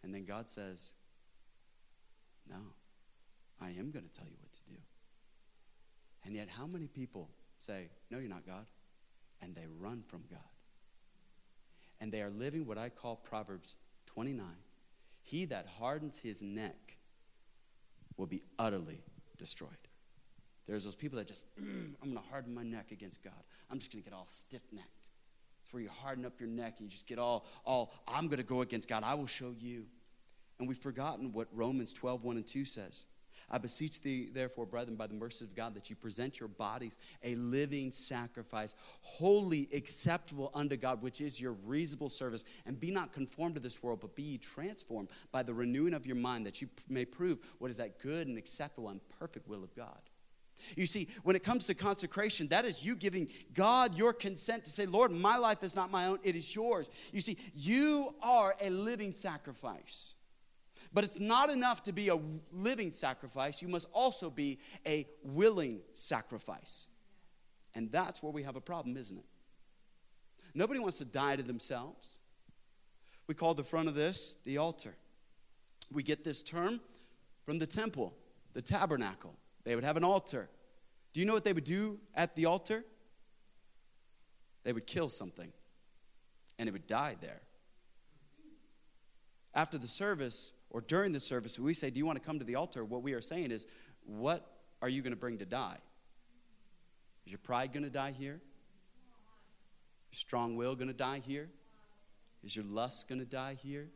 [0.04, 0.94] And then God says,
[2.50, 2.58] No,
[3.60, 4.78] I am going to tell you what to do.
[6.26, 8.66] And yet, how many people say, No, you're not God?
[9.42, 10.40] And they run from God.
[12.00, 13.76] And they are living what I call Proverbs
[14.08, 14.46] 29
[15.22, 16.98] He that hardens his neck
[18.18, 19.04] will be utterly
[19.38, 19.70] destroyed.
[20.68, 23.34] There's those people that just, I'm going to harden my neck against God.
[23.70, 25.10] I'm just going to get all stiff necked.
[25.64, 28.40] It's where you harden up your neck and you just get all, all I'm going
[28.40, 29.04] to go against God.
[29.04, 29.86] I will show you.
[30.60, 33.06] And we've forgotten what Romans 12, 1 and 2 says.
[33.50, 36.98] I beseech thee, therefore, brethren, by the mercy of God, that you present your bodies
[37.24, 42.46] a living sacrifice, holy acceptable unto God, which is your reasonable service.
[42.66, 46.06] And be not conformed to this world, but be ye transformed by the renewing of
[46.06, 49.64] your mind, that you may prove what is that good and acceptable and perfect will
[49.64, 50.00] of God.
[50.76, 54.70] You see, when it comes to consecration, that is you giving God your consent to
[54.70, 56.90] say, Lord, my life is not my own, it is yours.
[57.12, 60.16] You see, you are a living sacrifice.
[60.94, 62.20] But it's not enough to be a
[62.52, 66.88] living sacrifice, you must also be a willing sacrifice.
[67.76, 69.26] And that's where we have a problem, isn't it?
[70.54, 72.20] Nobody wants to die to themselves.
[73.28, 74.96] We call the front of this the altar.
[75.92, 76.82] We get this term
[77.46, 78.14] from the temple,
[78.54, 79.36] the tabernacle.
[79.64, 80.50] They would have an altar.
[81.14, 82.84] Do you know what they would do at the altar?
[84.64, 85.52] They would kill something,
[86.60, 87.42] and it would die there.
[89.54, 92.46] After the service or during the service, we say, Do you want to come to
[92.46, 92.86] the altar?
[92.86, 93.68] What we are saying is,
[94.06, 94.46] What
[94.82, 95.78] are you going to bring to die?
[97.26, 98.40] Is your pride going to die here?
[100.12, 101.50] Your strong will going to die here?
[102.44, 103.90] Is your lust going to die here?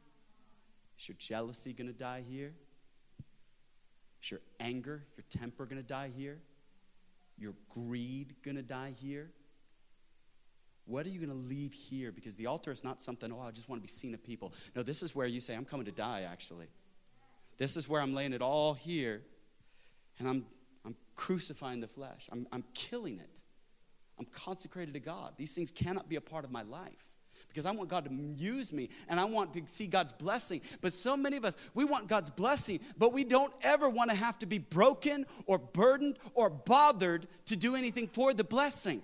[0.99, 2.53] Is your jealousy going to die here?
[4.25, 6.39] Is your anger, your temper going to die here?
[7.37, 9.29] Your greed going to die here?
[10.85, 12.11] What are you going to leave here?
[12.11, 14.51] Because the altar is not something, oh, I just want to be seen of people.
[14.75, 16.65] No, this is where you say, I'm coming to die, actually.
[17.57, 19.21] This is where I'm laying it all here,
[20.17, 20.45] and I'm,
[20.85, 22.27] I'm crucifying the flesh.
[22.31, 23.41] I'm, I'm killing it.
[24.17, 25.33] I'm consecrated to God.
[25.37, 27.04] These things cannot be a part of my life
[27.55, 30.59] because I want God to use me and I want to see God's blessing.
[30.81, 34.15] But so many of us, we want God's blessing, but we don't ever want to
[34.15, 39.01] have to be broken or burdened or bothered to do anything for the blessing.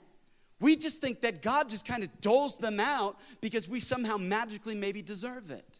[0.60, 4.76] We just think that God just kind of doles them out because we somehow magically
[4.76, 5.80] maybe deserve it.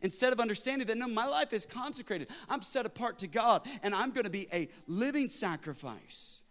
[0.00, 2.28] Instead of understanding that, no, my life is consecrated.
[2.48, 6.42] I'm set apart to God and I'm going to be a living sacrifice.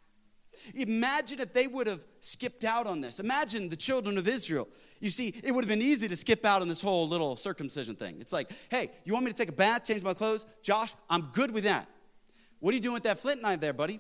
[0.76, 3.20] Imagine if they would have skipped out on this.
[3.20, 4.68] Imagine the children of Israel.
[5.00, 7.96] You see, it would have been easy to skip out on this whole little circumcision
[7.96, 8.18] thing.
[8.20, 10.46] It's like, hey, you want me to take a bath, change my clothes?
[10.62, 11.88] Josh, I'm good with that.
[12.60, 14.00] What are you doing with that flint knife there, buddy?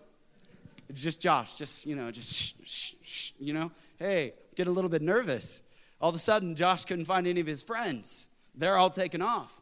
[0.89, 4.71] It's just Josh, just, you know, just shh, shh, shh, you know, hey, get a
[4.71, 5.61] little bit nervous.
[6.01, 8.27] All of a sudden, Josh couldn't find any of his friends.
[8.55, 9.53] They're all taken off.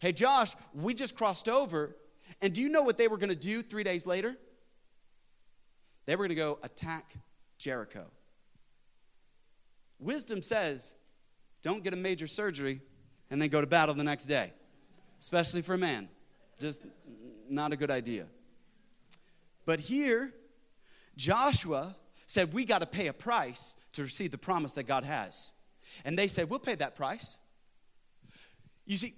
[0.00, 1.96] Hey, Josh, we just crossed over.
[2.40, 4.36] And do you know what they were going to do three days later?
[6.08, 7.12] They were going to go attack
[7.58, 8.06] Jericho.
[9.98, 10.94] Wisdom says,
[11.60, 12.80] don't get a major surgery
[13.30, 14.54] and then go to battle the next day,
[15.20, 16.08] especially for a man.
[16.58, 16.86] Just
[17.50, 18.24] not a good idea.
[19.66, 20.32] But here,
[21.18, 21.94] Joshua
[22.24, 25.52] said, We got to pay a price to receive the promise that God has.
[26.06, 27.36] And they said, We'll pay that price.
[28.86, 29.14] You see,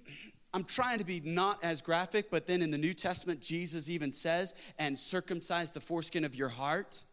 [0.53, 4.11] I'm trying to be not as graphic, but then in the New Testament, Jesus even
[4.11, 7.03] says, and circumcise the foreskin of your heart.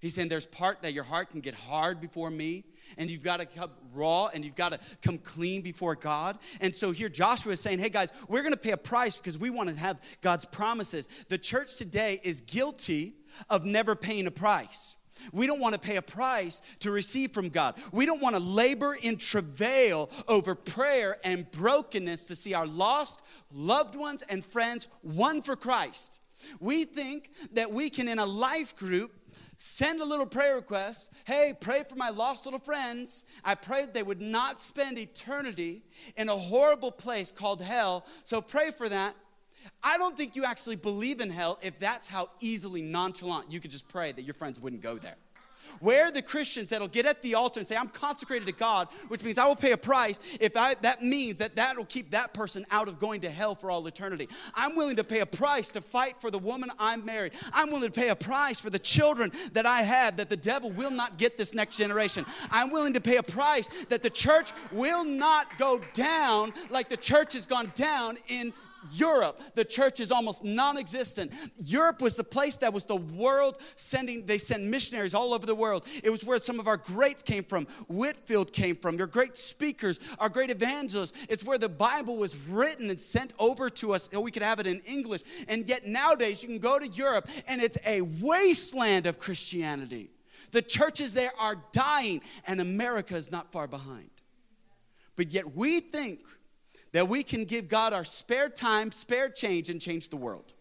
[0.00, 2.64] He's saying there's part that your heart can get hard before me,
[2.96, 6.38] and you've got to come raw and you've got to come clean before God.
[6.60, 9.36] And so here Joshua is saying, hey guys, we're going to pay a price because
[9.38, 11.08] we want to have God's promises.
[11.28, 13.16] The church today is guilty
[13.50, 14.96] of never paying a price.
[15.32, 17.76] We don't want to pay a price to receive from God.
[17.92, 23.22] We don't want to labor in travail over prayer and brokenness to see our lost
[23.52, 26.20] loved ones and friends won for Christ.
[26.60, 29.12] We think that we can, in a life group,
[29.56, 31.12] send a little prayer request.
[31.24, 33.24] Hey, pray for my lost little friends.
[33.44, 35.82] I pray that they would not spend eternity
[36.16, 38.06] in a horrible place called hell.
[38.24, 39.14] So pray for that.
[39.82, 43.70] I don't think you actually believe in hell if that's how easily nonchalant you could
[43.70, 45.16] just pray that your friends wouldn't go there.
[45.80, 48.88] Where are the Christians that'll get at the altar and say, I'm consecrated to God,
[49.08, 52.10] which means I will pay a price if I, that means that that will keep
[52.12, 54.28] that person out of going to hell for all eternity.
[54.54, 57.32] I'm willing to pay a price to fight for the woman I'm married.
[57.52, 60.70] I'm willing to pay a price for the children that I have that the devil
[60.70, 62.24] will not get this next generation.
[62.50, 66.96] I'm willing to pay a price that the church will not go down like the
[66.96, 68.52] church has gone down in
[68.92, 71.32] Europe, the church is almost non existent.
[71.56, 75.54] Europe was the place that was the world sending, they sent missionaries all over the
[75.54, 75.86] world.
[76.02, 77.66] It was where some of our greats came from.
[77.88, 81.26] Whitefield came from, your great speakers, our great evangelists.
[81.28, 84.60] It's where the Bible was written and sent over to us, so we could have
[84.60, 85.22] it in English.
[85.48, 90.10] And yet nowadays, you can go to Europe and it's a wasteland of Christianity.
[90.52, 94.10] The churches there are dying, and America is not far behind.
[95.16, 96.20] But yet we think
[96.96, 100.54] that we can give God our spare time, spare change, and change the world.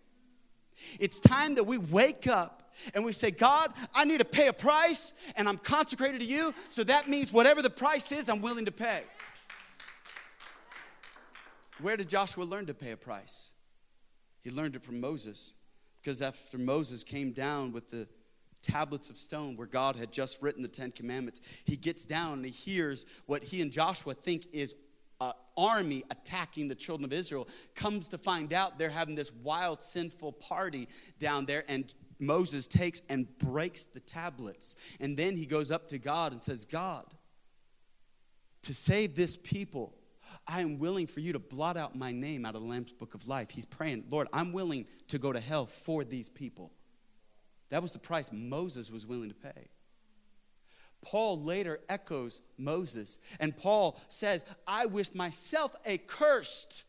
[1.00, 4.54] It's time that we wake up and we say, God, I need to pay a
[4.54, 8.66] price, and I'm consecrated to you, so that means whatever the price is, I'm willing
[8.66, 9.04] to pay.
[11.80, 13.52] Where did Joshua learn to pay a price?
[14.44, 15.54] He learned it from Moses,
[16.02, 18.10] because after Moses came down with the
[18.62, 22.46] tablets of stone where God had just written the Ten Commandments, he gets down and
[22.46, 24.76] he hears what he and Joshua think is
[25.22, 29.82] uh, army attacking the children of Israel comes to find out they're having this wild,
[29.82, 30.88] sinful party
[31.20, 34.76] down there, and Moses takes and breaks the tablets.
[35.00, 37.06] And then he goes up to God and says, God,
[38.64, 39.94] to save this people,
[40.48, 43.14] I am willing for you to blot out my name out of the Lamb's book
[43.14, 43.50] of life.
[43.50, 46.72] He's praying, Lord, I'm willing to go to hell for these people.
[47.70, 49.70] That was the price Moses was willing to pay.
[51.02, 56.84] Paul later echoes Moses, and Paul says, I wish myself a cursed,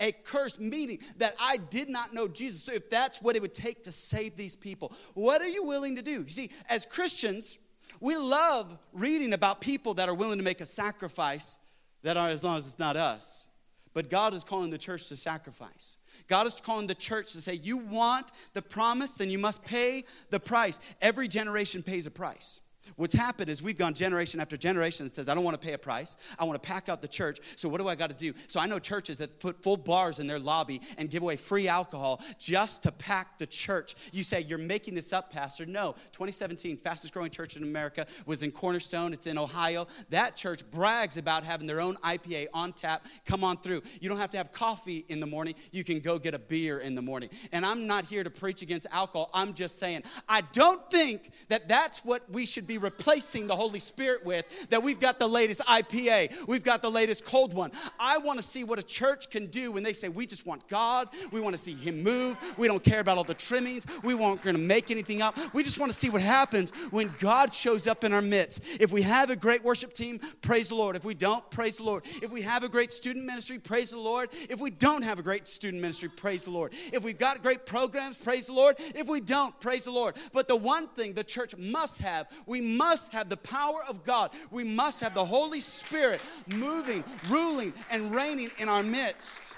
[0.00, 2.62] a cursed meaning that I did not know Jesus.
[2.62, 5.96] So, if that's what it would take to save these people, what are you willing
[5.96, 6.22] to do?
[6.22, 7.58] You see, as Christians,
[8.00, 11.58] we love reading about people that are willing to make a sacrifice
[12.02, 13.46] that are as long as it's not us.
[13.94, 15.98] But God is calling the church to sacrifice.
[16.26, 20.04] God is calling the church to say, You want the promise, then you must pay
[20.30, 20.80] the price.
[21.00, 22.60] Every generation pays a price.
[22.96, 25.74] What's happened is we've gone generation after generation that says, I don't want to pay
[25.74, 26.16] a price.
[26.38, 27.40] I want to pack out the church.
[27.56, 28.32] So what do I got to do?
[28.46, 31.68] So I know churches that put full bars in their lobby and give away free
[31.68, 33.94] alcohol just to pack the church.
[34.12, 35.66] You say, You're making this up, Pastor.
[35.66, 35.92] No.
[36.12, 39.12] 2017, fastest growing church in America was in Cornerstone.
[39.12, 39.86] It's in Ohio.
[40.10, 43.06] That church brags about having their own IPA on tap.
[43.24, 43.82] Come on through.
[44.00, 45.54] You don't have to have coffee in the morning.
[45.72, 47.30] You can go get a beer in the morning.
[47.52, 49.30] And I'm not here to preach against alcohol.
[49.32, 53.54] I'm just saying, I don't think that that's what we should be be replacing the
[53.54, 57.70] Holy Spirit with, that we've got the latest IPA, we've got the latest cold one.
[58.00, 60.66] I want to see what a church can do when they say, we just want
[60.68, 64.14] God, we want to see Him move, we don't care about all the trimmings, we
[64.14, 65.38] weren't going to make anything up.
[65.54, 68.80] We just want to see what happens when God shows up in our midst.
[68.80, 70.96] If we have a great worship team, praise the Lord.
[70.96, 72.04] If we don't, praise the Lord.
[72.22, 74.30] If we have a great student ministry, praise the Lord.
[74.32, 76.72] If we don't have a great student ministry, praise the Lord.
[76.92, 78.76] If we've got great programs, praise the Lord.
[78.78, 80.16] If we don't, praise the Lord.
[80.32, 84.30] But the one thing the church must have, we must have the power of God.
[84.50, 89.56] We must have the Holy Spirit moving, ruling, and reigning in our midst.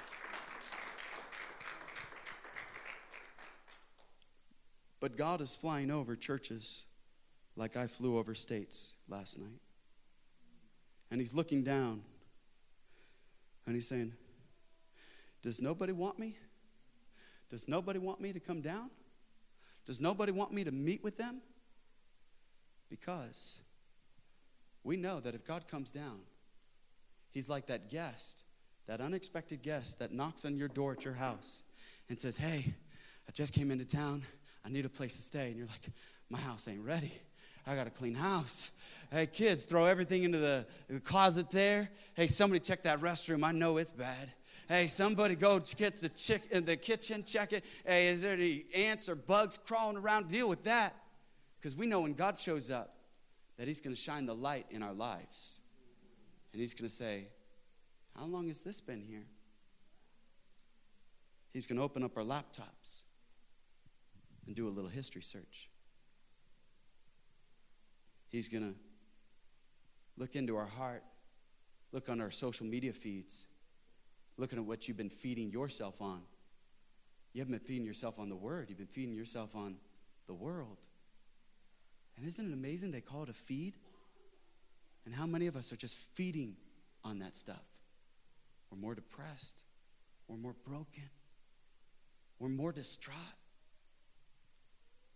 [5.01, 6.85] But God is flying over churches
[7.57, 9.61] like I flew over states last night.
[11.11, 12.03] And he's looking down.
[13.67, 14.13] And he's saying,
[15.43, 16.37] Does nobody want me?
[17.51, 18.91] Does nobody want me to come down?
[19.85, 21.41] Does nobody want me to meet with them?
[22.89, 23.61] Because
[24.85, 26.21] we know that if God comes down,
[27.33, 28.45] He's like that guest,
[28.87, 31.65] that unexpected guest that knocks on your door at your house
[32.09, 32.73] and says, Hey,
[33.29, 34.23] I just came into town.
[34.65, 35.49] I need a place to stay.
[35.49, 35.91] And you're like,
[36.31, 37.13] My house ain't ready.
[37.67, 38.71] I got a clean house.
[39.11, 41.91] Hey, kids, throw everything into the, the closet there.
[42.15, 43.45] Hey, somebody check that restroom.
[43.45, 44.33] I know it's bad.
[44.69, 47.65] Hey, somebody go get the, chick, in the kitchen, check it.
[47.85, 50.29] Hey, is there any ants or bugs crawling around?
[50.29, 50.95] Deal with that.
[51.67, 52.95] Because we know when God shows up,
[53.57, 55.59] that He's going to shine the light in our lives.
[56.53, 57.27] And He's going to say,
[58.17, 59.27] How long has this been here?
[61.53, 63.01] He's going to open up our laptops
[64.47, 65.69] and do a little history search.
[68.29, 68.79] He's going to
[70.17, 71.03] look into our heart,
[71.91, 73.49] look on our social media feeds,
[74.37, 76.21] looking at what you've been feeding yourself on.
[77.33, 79.79] You haven't been feeding yourself on the Word, you've been feeding yourself on
[80.29, 80.87] the world.
[82.17, 83.75] And isn't it amazing they call it a feed?
[85.05, 86.57] And how many of us are just feeding
[87.05, 87.63] on that stuff?
[88.71, 89.63] We're more depressed,
[90.29, 91.09] we're more broken,
[92.39, 93.17] we're more distraught.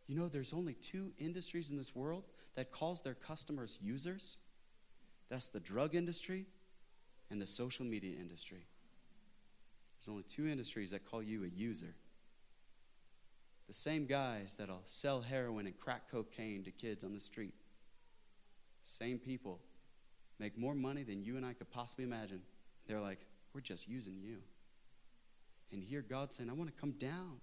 [0.07, 2.25] You know, there's only two industries in this world
[2.57, 4.39] that calls their customers users.
[5.29, 6.47] That's the drug industry
[7.31, 8.67] and the social media industry.
[9.99, 11.95] There's only two industries that call you a user.
[13.71, 17.55] The same guys that'll sell heroin and crack cocaine to kids on the street.
[18.83, 19.61] Same people
[20.41, 22.43] make more money than you and I could possibly imagine.
[22.89, 23.21] They're like,
[23.55, 24.39] we're just using you.
[25.71, 27.41] And here God's saying, I want to come down.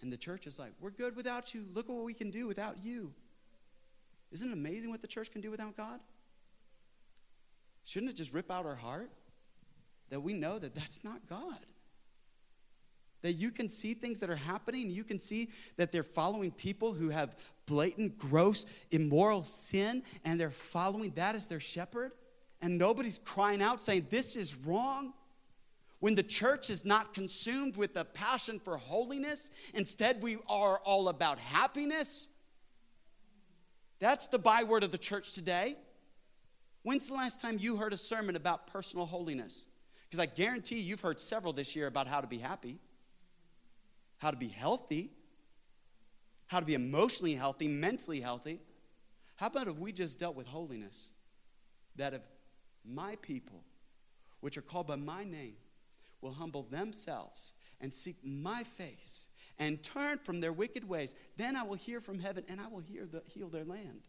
[0.00, 1.64] And the church is like, we're good without you.
[1.74, 3.14] Look at what we can do without you.
[4.32, 6.00] Isn't it amazing what the church can do without God?
[7.84, 9.10] Shouldn't it just rip out our heart
[10.08, 11.60] that we know that that's not God?
[13.22, 16.92] That you can see things that are happening, you can see that they're following people
[16.92, 22.12] who have blatant, gross, immoral sin, and they're following that as their shepherd,
[22.62, 25.12] and nobody's crying out saying, This is wrong.
[26.00, 31.10] When the church is not consumed with a passion for holiness, instead we are all
[31.10, 32.28] about happiness.
[33.98, 35.76] That's the byword of the church today.
[36.82, 39.66] When's the last time you heard a sermon about personal holiness?
[40.08, 42.78] Because I guarantee you've heard several this year about how to be happy,
[44.20, 45.10] how to be healthy,
[46.46, 48.60] how to be emotionally healthy, mentally healthy.
[49.36, 51.12] How about if we just dealt with holiness?
[51.96, 52.20] That if
[52.84, 53.64] my people,
[54.40, 55.54] which are called by my name,
[56.20, 61.62] will humble themselves and seek my face and turn from their wicked ways, then I
[61.62, 64.02] will hear from heaven and I will hear the, heal their land.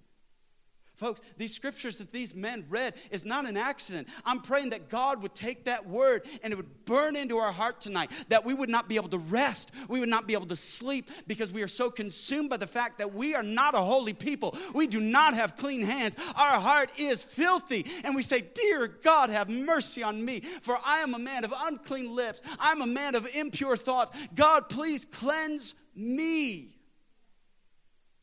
[1.01, 4.07] Folks, these scriptures that these men read is not an accident.
[4.23, 7.81] I'm praying that God would take that word and it would burn into our heart
[7.81, 10.55] tonight, that we would not be able to rest, we would not be able to
[10.55, 14.13] sleep because we are so consumed by the fact that we are not a holy
[14.13, 14.55] people.
[14.75, 16.17] We do not have clean hands.
[16.37, 17.87] Our heart is filthy.
[18.03, 21.53] And we say, Dear God, have mercy on me, for I am a man of
[21.63, 22.43] unclean lips.
[22.59, 24.27] I'm a man of impure thoughts.
[24.35, 26.75] God, please cleanse me.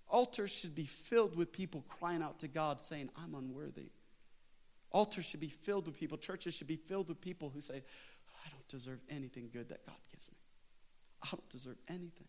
[0.09, 3.91] Altars should be filled with people crying out to God saying, I'm unworthy.
[4.91, 8.51] Altars should be filled with people, churches should be filled with people who say, I
[8.51, 10.39] don't deserve anything good that God gives me.
[11.23, 12.29] I don't deserve anything.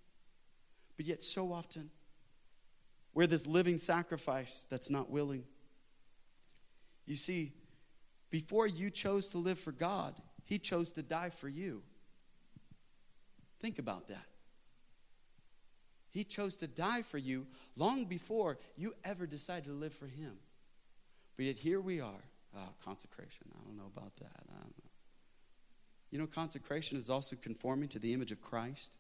[0.98, 1.90] But yet, so often,
[3.14, 5.46] we're this living sacrifice that's not willing.
[7.06, 7.54] You see,
[8.30, 11.84] before you chose to live for God, He chose to die for you.
[13.62, 14.26] Think about that.
[16.12, 17.46] He chose to die for you
[17.76, 20.38] long before you ever decided to live for Him.
[21.36, 22.24] But yet here we are.
[22.58, 23.48] Oh, consecration.
[23.54, 24.44] I don't know about that.
[24.50, 24.90] I don't know.
[26.12, 28.98] You know, consecration is also conforming to the image of Christ.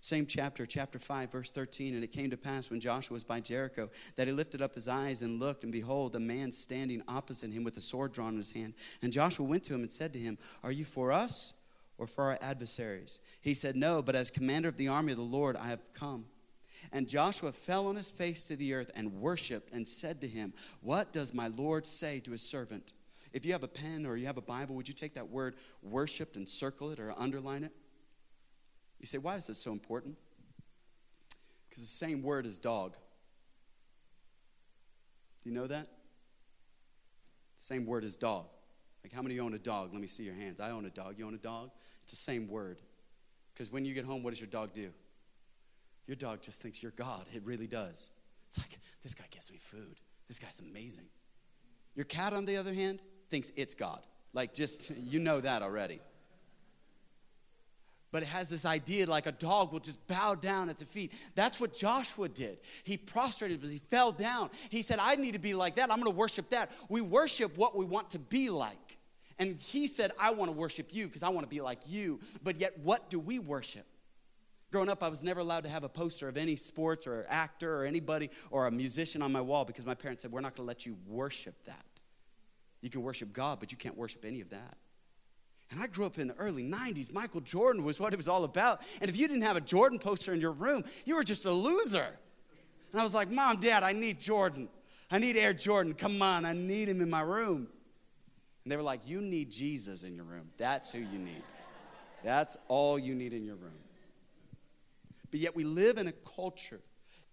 [0.00, 1.94] Same chapter, chapter 5, verse 13.
[1.94, 4.88] And it came to pass when Joshua was by Jericho that he lifted up his
[4.88, 8.38] eyes and looked, and behold, a man standing opposite him with a sword drawn in
[8.38, 8.74] his hand.
[9.02, 11.54] And Joshua went to him and said to him, Are you for us
[11.96, 13.20] or for our adversaries?
[13.40, 16.26] He said, No, but as commander of the army of the Lord I have come.
[16.92, 20.54] And Joshua fell on his face to the earth and worshiped and said to him,
[20.82, 22.92] What does my Lord say to his servant?
[23.32, 25.56] If you have a pen or you have a Bible, would you take that word
[25.82, 27.72] worshiped and circle it or underline it?
[29.00, 30.16] You say, Why is this so important?
[31.68, 32.94] Because the same word as dog.
[35.42, 35.88] Do you know that?
[37.56, 38.46] Same word as dog.
[39.04, 39.90] Like, how many of you own a dog?
[39.92, 40.60] Let me see your hands.
[40.60, 41.14] I own a dog.
[41.18, 41.70] You own a dog?
[42.02, 42.78] It's the same word.
[43.52, 44.90] Because when you get home, what does your dog do?
[46.08, 47.26] Your dog just thinks you're God.
[47.34, 48.08] It really does.
[48.48, 50.00] It's like, this guy gives me food.
[50.26, 51.04] This guy's amazing.
[51.94, 54.00] Your cat, on the other hand, thinks it's God.
[54.32, 56.00] Like, just, you know that already.
[58.10, 61.12] But it has this idea like a dog will just bow down at the feet.
[61.34, 62.56] That's what Joshua did.
[62.84, 64.48] He prostrated, but he fell down.
[64.70, 65.90] He said, I need to be like that.
[65.90, 66.70] I'm going to worship that.
[66.88, 68.96] We worship what we want to be like.
[69.38, 72.18] And he said, I want to worship you because I want to be like you.
[72.42, 73.84] But yet, what do we worship?
[74.70, 77.80] Growing up, I was never allowed to have a poster of any sports or actor
[77.80, 80.66] or anybody or a musician on my wall because my parents said, We're not going
[80.66, 81.84] to let you worship that.
[82.82, 84.76] You can worship God, but you can't worship any of that.
[85.70, 87.12] And I grew up in the early 90s.
[87.12, 88.80] Michael Jordan was what it was all about.
[89.00, 91.50] And if you didn't have a Jordan poster in your room, you were just a
[91.50, 92.06] loser.
[92.92, 94.68] And I was like, Mom, Dad, I need Jordan.
[95.10, 95.94] I need Air Jordan.
[95.94, 97.68] Come on, I need him in my room.
[98.64, 100.50] And they were like, You need Jesus in your room.
[100.58, 101.42] That's who you need.
[102.22, 103.72] That's all you need in your room.
[105.30, 106.80] But yet we live in a culture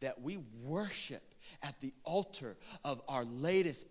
[0.02, 1.24] that we worship
[1.64, 3.88] at the altar of our latest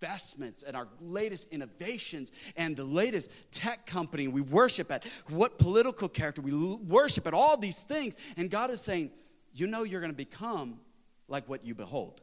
[0.00, 5.06] investments and our latest innovations and the latest tech company we worship at.
[5.28, 8.16] What political character we worship at all these things.
[8.36, 9.10] And god is saying
[9.54, 10.80] you know you're going to become
[11.28, 12.20] like what you behold.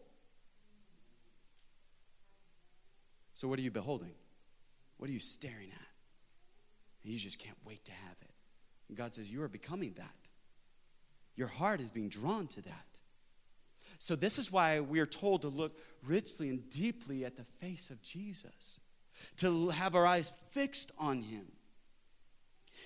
[3.34, 4.14] So what are you beholding?
[4.98, 5.88] What are you staring at?
[7.04, 8.32] And you just can't wait to have it.
[8.90, 10.23] And god says you are becoming that
[11.36, 13.00] your heart is being drawn to that.
[14.00, 17.90] So, this is why we are told to look richly and deeply at the face
[17.90, 18.80] of Jesus,
[19.38, 21.46] to have our eyes fixed on him.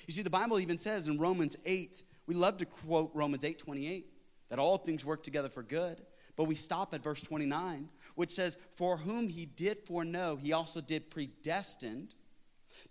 [0.06, 3.58] You see, the Bible even says in Romans 8, we love to quote Romans 8
[3.58, 4.06] 28,
[4.50, 6.02] that all things work together for good.
[6.36, 10.82] But we stop at verse 29, which says, For whom he did foreknow, he also
[10.82, 12.14] did predestined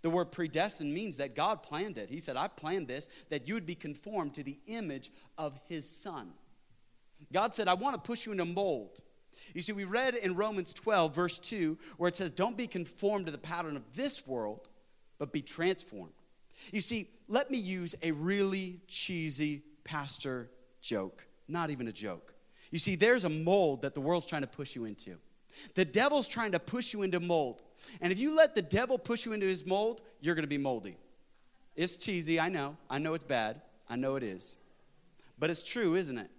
[0.01, 2.09] the word predestined means that God planned it.
[2.09, 5.89] He said, I planned this, that you would be conformed to the image of his
[5.89, 6.31] son.
[7.31, 8.99] God said, I want to push you in a mold.
[9.53, 13.25] You see, we read in Romans 12, verse 2, where it says, Don't be conformed
[13.27, 14.67] to the pattern of this world,
[15.19, 16.13] but be transformed.
[16.71, 20.49] You see, let me use a really cheesy pastor
[20.81, 21.25] joke.
[21.47, 22.33] Not even a joke.
[22.71, 25.17] You see, there's a mold that the world's trying to push you into.
[25.75, 27.61] The devil's trying to push you into mold.
[28.01, 30.57] And if you let the devil push you into his mold, you're going to be
[30.57, 30.97] moldy.
[31.75, 32.77] It's cheesy, I know.
[32.89, 33.61] I know it's bad.
[33.89, 34.57] I know it is.
[35.39, 36.29] But it's true, isn't it?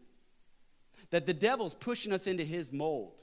[1.10, 3.22] That the devil's pushing us into his mold.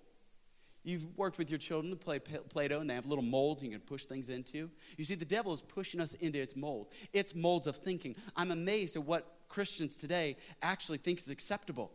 [0.83, 3.71] You've worked with your children to play Play Doh, and they have little molds you
[3.71, 4.69] can push things into.
[4.97, 8.15] You see, the devil is pushing us into its mold, its molds of thinking.
[8.35, 11.91] I'm amazed at what Christians today actually think is acceptable.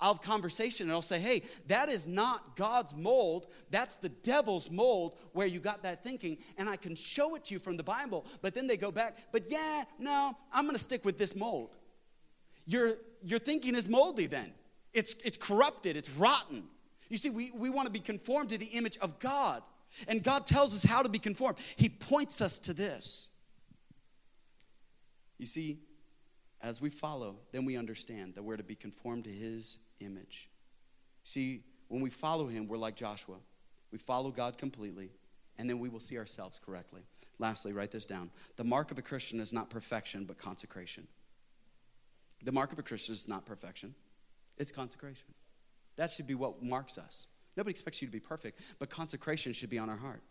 [0.00, 3.48] Have conversation and I'll say, hey, that is not God's mold.
[3.70, 6.38] That's the devil's mold where you got that thinking.
[6.58, 8.26] And I can show it to you from the Bible.
[8.40, 11.76] But then they go back, but yeah, no, I'm going to stick with this mold.
[12.66, 14.52] Your, your thinking is moldy then.
[14.92, 16.64] It's, it's corrupted, it's rotten.
[17.08, 19.62] You see, we, we want to be conformed to the image of God.
[20.08, 21.58] And God tells us how to be conformed.
[21.76, 23.28] He points us to this.
[25.38, 25.80] You see,
[26.62, 30.48] as we follow, then we understand that we're to be conformed to his image.
[31.24, 33.36] See, when we follow him, we're like Joshua.
[33.90, 35.10] We follow God completely,
[35.58, 37.02] and then we will see ourselves correctly.
[37.38, 38.30] Lastly, write this down.
[38.56, 41.06] The mark of a Christian is not perfection, but consecration.
[42.44, 43.94] The mark of a Christian is not perfection,
[44.58, 45.26] it's consecration.
[45.96, 47.26] That should be what marks us.
[47.56, 50.22] Nobody expects you to be perfect, but consecration should be on our heart.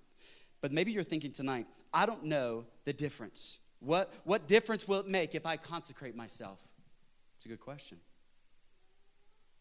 [0.60, 5.08] But maybe you're thinking tonight, I don't know the difference what, what difference will it
[5.08, 6.60] make if I consecrate myself?
[7.36, 7.98] It's a good question.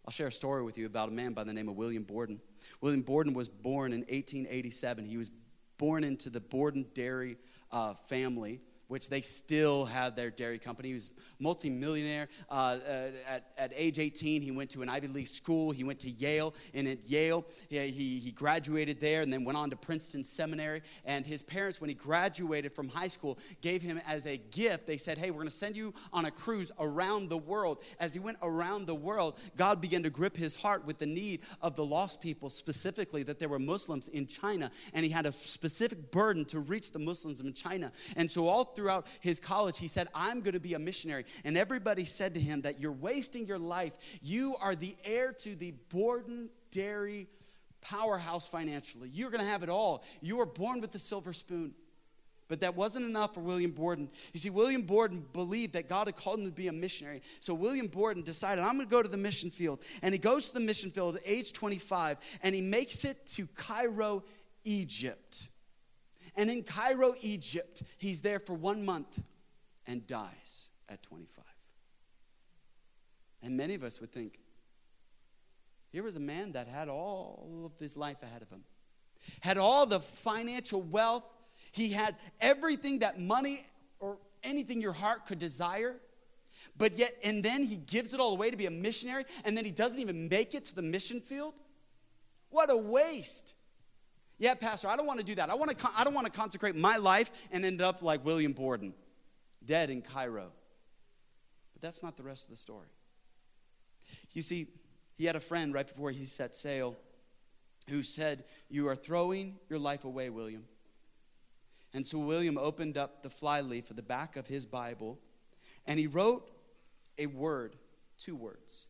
[0.07, 2.41] I'll share a story with you about a man by the name of William Borden.
[2.81, 5.05] William Borden was born in 1887.
[5.05, 5.31] He was
[5.79, 7.37] born into the Borden dairy
[7.73, 8.61] uh, family
[8.91, 10.89] which they still had their dairy company.
[10.89, 12.27] He was multimillionaire.
[12.51, 15.71] Uh, uh, at, at age 18, he went to an Ivy League school.
[15.71, 19.57] He went to Yale, and at Yale, he, he, he graduated there and then went
[19.57, 20.83] on to Princeton Seminary.
[21.05, 24.97] And his parents, when he graduated from high school, gave him as a gift, they
[24.97, 27.85] said, Hey, we're going to send you on a cruise around the world.
[28.01, 31.43] As he went around the world, God began to grip his heart with the need
[31.63, 34.73] of the lost people, specifically that there were Muslims in China.
[34.95, 37.93] And he had a specific burden to reach the Muslims in China.
[38.17, 41.27] And so all through throughout his college, he said, I'm going to be a missionary.
[41.45, 43.93] And everybody said to him that you're wasting your life.
[44.23, 47.29] You are the heir to the Borden Dairy
[47.83, 49.11] powerhouse financially.
[49.13, 50.03] You're going to have it all.
[50.23, 51.75] You were born with the silver spoon.
[52.49, 54.11] But that wasn't enough for William Borden.
[54.33, 57.23] You see, William Borden believed that God had called him to be a missionary.
[57.39, 59.81] So William Borden decided, I'm going to go to the mission field.
[60.03, 63.47] And he goes to the mission field at age 25, and he makes it to
[63.55, 64.25] Cairo,
[64.65, 65.49] Egypt.
[66.41, 69.23] And in Cairo, Egypt, he's there for one month
[69.87, 71.45] and dies at 25.
[73.43, 74.39] And many of us would think,
[75.93, 78.65] here was a man that had all of his life ahead of him.
[79.41, 81.31] had all the financial wealth,
[81.73, 83.61] he had everything that money
[83.99, 86.01] or anything your heart could desire.
[86.79, 89.67] But yet, and then he gives it all away to be a missionary, and then
[89.67, 91.61] he doesn't even make it to the mission field?
[92.49, 93.57] What a waste.
[94.41, 95.51] Yeah, Pastor, I don't want to do that.
[95.51, 98.53] I, want to, I don't want to consecrate my life and end up like William
[98.53, 98.95] Borden,
[99.65, 100.51] dead in Cairo.
[101.75, 102.89] But that's not the rest of the story.
[104.33, 104.67] You see,
[105.19, 106.97] he had a friend right before he set sail
[107.91, 110.65] who said, You are throwing your life away, William.
[111.93, 115.19] And so William opened up the flyleaf of the back of his Bible
[115.87, 116.51] and he wrote
[117.19, 117.77] a word,
[118.19, 118.87] two words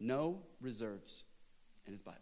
[0.00, 1.24] no reserves
[1.86, 2.18] in his Bible.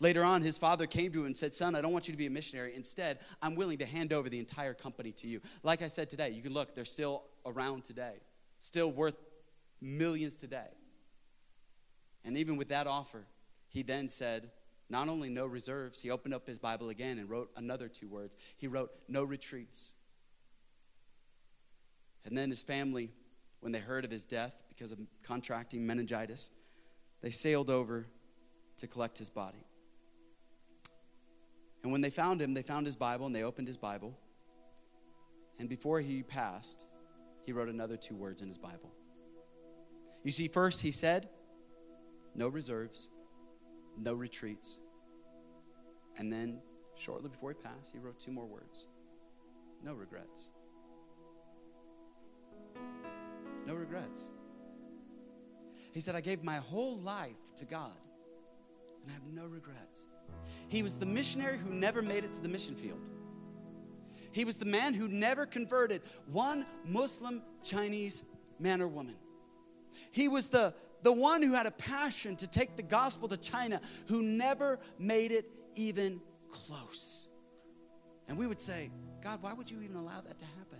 [0.00, 2.18] Later on, his father came to him and said, Son, I don't want you to
[2.18, 2.74] be a missionary.
[2.74, 5.40] Instead, I'm willing to hand over the entire company to you.
[5.62, 8.14] Like I said today, you can look, they're still around today,
[8.58, 9.16] still worth
[9.80, 10.68] millions today.
[12.24, 13.26] And even with that offer,
[13.68, 14.50] he then said,
[14.88, 18.36] not only no reserves, he opened up his Bible again and wrote another two words.
[18.56, 19.92] He wrote, no retreats.
[22.24, 23.10] And then his family,
[23.60, 26.50] when they heard of his death because of contracting meningitis,
[27.22, 28.06] they sailed over
[28.78, 29.64] to collect his body.
[31.84, 34.18] And when they found him, they found his Bible and they opened his Bible.
[35.58, 36.86] And before he passed,
[37.44, 38.90] he wrote another two words in his Bible.
[40.24, 41.28] You see, first he said,
[42.34, 43.08] no reserves,
[43.98, 44.80] no retreats.
[46.16, 46.60] And then,
[46.96, 48.86] shortly before he passed, he wrote two more words
[49.84, 50.50] no regrets.
[53.66, 54.30] No regrets.
[55.92, 57.92] He said, I gave my whole life to God,
[59.02, 60.06] and I have no regrets.
[60.68, 63.08] He was the missionary who never made it to the mission field.
[64.32, 68.24] He was the man who never converted one Muslim Chinese
[68.58, 69.14] man or woman.
[70.10, 73.80] He was the, the one who had a passion to take the gospel to China,
[74.08, 77.28] who never made it even close.
[78.28, 78.90] And we would say,
[79.22, 80.78] God, why would you even allow that to happen?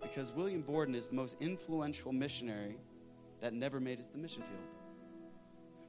[0.00, 2.76] Because William Borden is the most influential missionary
[3.40, 4.79] that never made it to the mission field.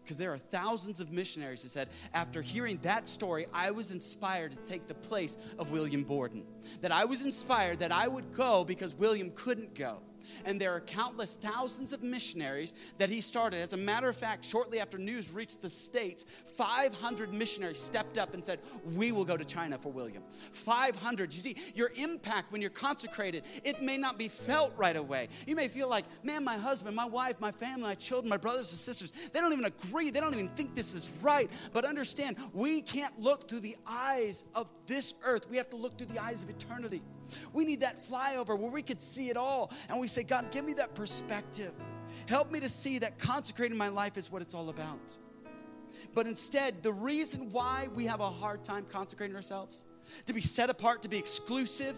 [0.04, 4.52] Because there are thousands of missionaries who said, after hearing that story, I was inspired
[4.52, 6.44] to take the place of William Borden.
[6.82, 10.02] That I was inspired that I would go because William couldn't go.
[10.46, 13.58] And there are countless thousands of missionaries that he started.
[13.62, 18.34] As a matter of fact, shortly after news reached the States, 500 missionaries stepped up
[18.34, 18.60] and said,
[18.96, 20.24] We will go to China for William.
[20.54, 21.34] 500.
[21.34, 25.28] You see, your impact when you're consecrated, it may not be felt right away.
[25.48, 28.72] You may feel like, Man, my husband, my wife, my family, my children, my brothers
[28.72, 30.12] and sisters, they don't even agree.
[30.12, 31.50] They don't even think this is right.
[31.74, 35.98] But understand, we can't look through the eyes of this earth, we have to look
[35.98, 37.02] through the eyes of eternity.
[37.54, 39.72] We need that flyover where we could see it all.
[39.90, 41.74] And we say, God, give me that perspective.
[42.28, 45.18] Help me to see that consecrating my life is what it's all about.
[46.14, 49.84] But instead, the reason why we have a hard time consecrating ourselves,
[50.26, 51.96] to be set apart, to be exclusive,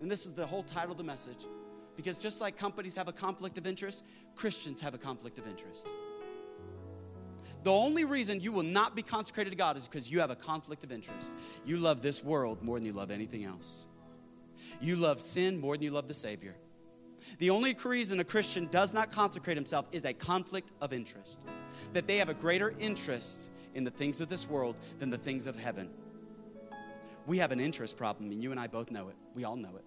[0.00, 1.46] and this is the whole title of the message,
[1.96, 4.04] because just like companies have a conflict of interest,
[4.36, 5.88] Christians have a conflict of interest.
[7.62, 10.36] The only reason you will not be consecrated to God is because you have a
[10.36, 11.30] conflict of interest.
[11.66, 13.84] You love this world more than you love anything else.
[14.80, 16.56] You love sin more than you love the Savior.
[17.38, 21.42] The only reason a Christian does not consecrate himself is a conflict of interest,
[21.92, 25.46] that they have a greater interest in the things of this world than the things
[25.46, 25.90] of heaven.
[27.26, 29.16] We have an interest problem, and you and I both know it.
[29.34, 29.84] We all know it.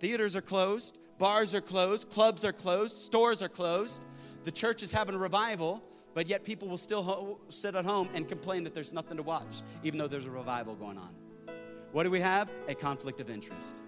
[0.00, 4.04] Theaters are closed, bars are closed, clubs are closed, stores are closed.
[4.44, 5.82] The church is having a revival,
[6.14, 9.22] but yet people will still ho- sit at home and complain that there's nothing to
[9.22, 11.14] watch, even though there's a revival going on.
[11.92, 12.50] What do we have?
[12.68, 13.82] A conflict of interest.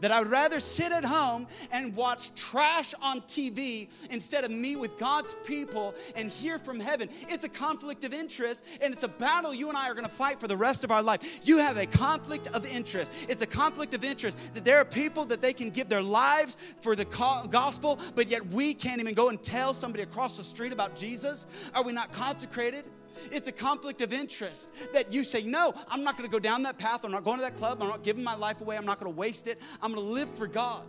[0.00, 4.76] That I would rather sit at home and watch trash on TV instead of meet
[4.76, 7.08] with God's people and hear from heaven.
[7.28, 10.38] It's a conflict of interest and it's a battle you and I are to fight
[10.38, 11.40] for the rest of our life.
[11.42, 13.12] You have a conflict of interest.
[13.28, 16.58] It's a conflict of interest that there are people that they can give their lives
[16.80, 17.06] for the
[17.50, 21.46] gospel, but yet we can't even go and tell somebody across the street about Jesus.
[21.74, 22.84] Are we not consecrated?
[23.30, 26.62] It's a conflict of interest that you say, No, I'm not going to go down
[26.64, 27.04] that path.
[27.04, 27.82] I'm not going to that club.
[27.82, 28.76] I'm not giving my life away.
[28.76, 29.60] I'm not going to waste it.
[29.82, 30.86] I'm going to live for God.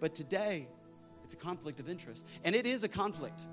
[0.00, 0.68] But today,
[1.24, 2.26] it's a conflict of interest.
[2.44, 3.46] And it is a conflict.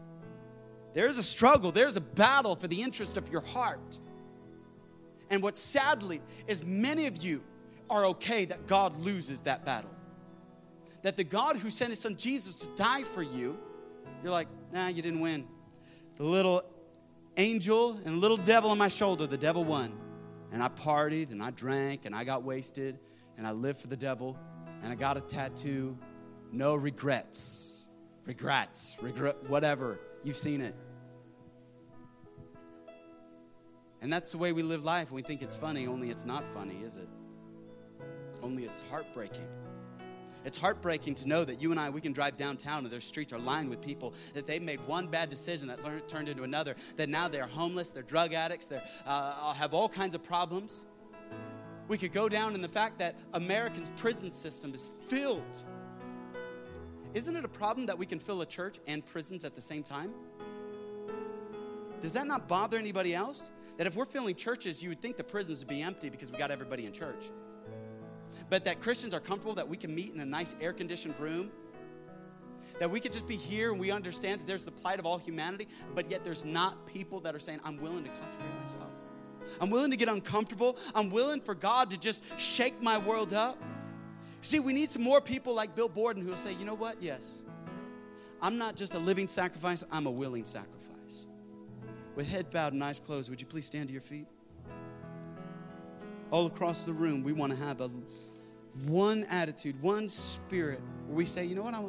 [0.93, 3.99] There's a struggle, there's a battle for the interest of your heart.
[5.29, 7.43] And what sadly is many of you
[7.89, 9.91] are okay that God loses that battle.
[11.03, 13.57] That the God who sent his son Jesus to die for you,
[14.23, 15.47] you're like, nah, you didn't win.
[16.17, 16.63] The little
[17.39, 19.97] angel and little devil on my shoulder, the devil won.
[20.51, 22.99] And I partied and I drank and I got wasted
[23.37, 24.37] and I lived for the devil
[24.83, 25.97] and I got a tattoo.
[26.51, 27.87] No regrets.
[28.25, 29.99] Regrets, regret, whatever.
[30.23, 30.75] You've seen it.
[34.01, 35.11] And that's the way we live life.
[35.11, 37.09] We think it's funny, only it's not funny, is it?
[38.41, 39.47] Only it's heartbreaking.
[40.45, 43.33] It's heartbreaking to know that you and I, we can drive downtown and their streets
[43.33, 46.75] are lined with people that they made one bad decision that learned, turned into another,
[46.95, 50.85] that now they're homeless, they're drug addicts, they uh, have all kinds of problems.
[51.87, 55.63] We could go down in the fact that America's prison system is filled.
[57.13, 59.81] Isn't it a problem that we can fill a church and prisons at the same
[59.81, 60.13] time?
[61.99, 63.51] Does that not bother anybody else?
[63.77, 66.37] That if we're filling churches, you would think the prisons would be empty because we
[66.37, 67.29] got everybody in church.
[68.49, 71.51] But that Christians are comfortable that we can meet in a nice air conditioned room.
[72.79, 75.17] That we could just be here and we understand that there's the plight of all
[75.17, 78.89] humanity, but yet there's not people that are saying, I'm willing to consecrate myself.
[79.59, 80.77] I'm willing to get uncomfortable.
[80.95, 83.61] I'm willing for God to just shake my world up.
[84.41, 87.01] See, we need some more people like Bill Borden who will say, you know what?
[87.01, 87.43] Yes,
[88.41, 91.25] I'm not just a living sacrifice, I'm a willing sacrifice.
[92.15, 94.27] With head bowed and eyes closed, would you please stand to your feet?
[96.31, 97.89] All across the room, we want to have a
[98.85, 101.73] one attitude, one spirit where we say, you know what?
[101.73, 101.83] I,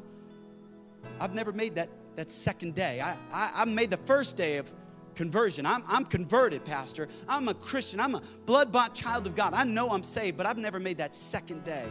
[1.21, 3.01] I've never made that, that second day.
[3.01, 4.73] I, I, I made the first day of
[5.15, 5.67] conversion.
[5.67, 7.09] I'm, I'm converted, Pastor.
[7.29, 8.01] I'm a Christian.
[8.01, 9.55] I'm a blood bought child of God.
[9.55, 11.87] I know I'm saved, but I've never made that second day,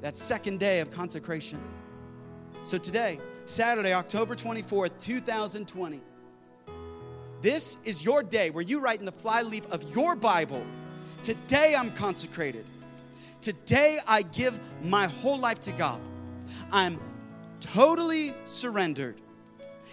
[0.00, 1.60] that second day of consecration.
[2.62, 6.00] So today, Saturday, October 24th, 2020,
[7.42, 10.64] this is your day where you write in the flyleaf of your Bible,
[11.24, 12.66] Today I'm consecrated.
[13.44, 16.00] Today I give my whole life to God.
[16.72, 16.98] I'm
[17.60, 19.20] totally surrendered.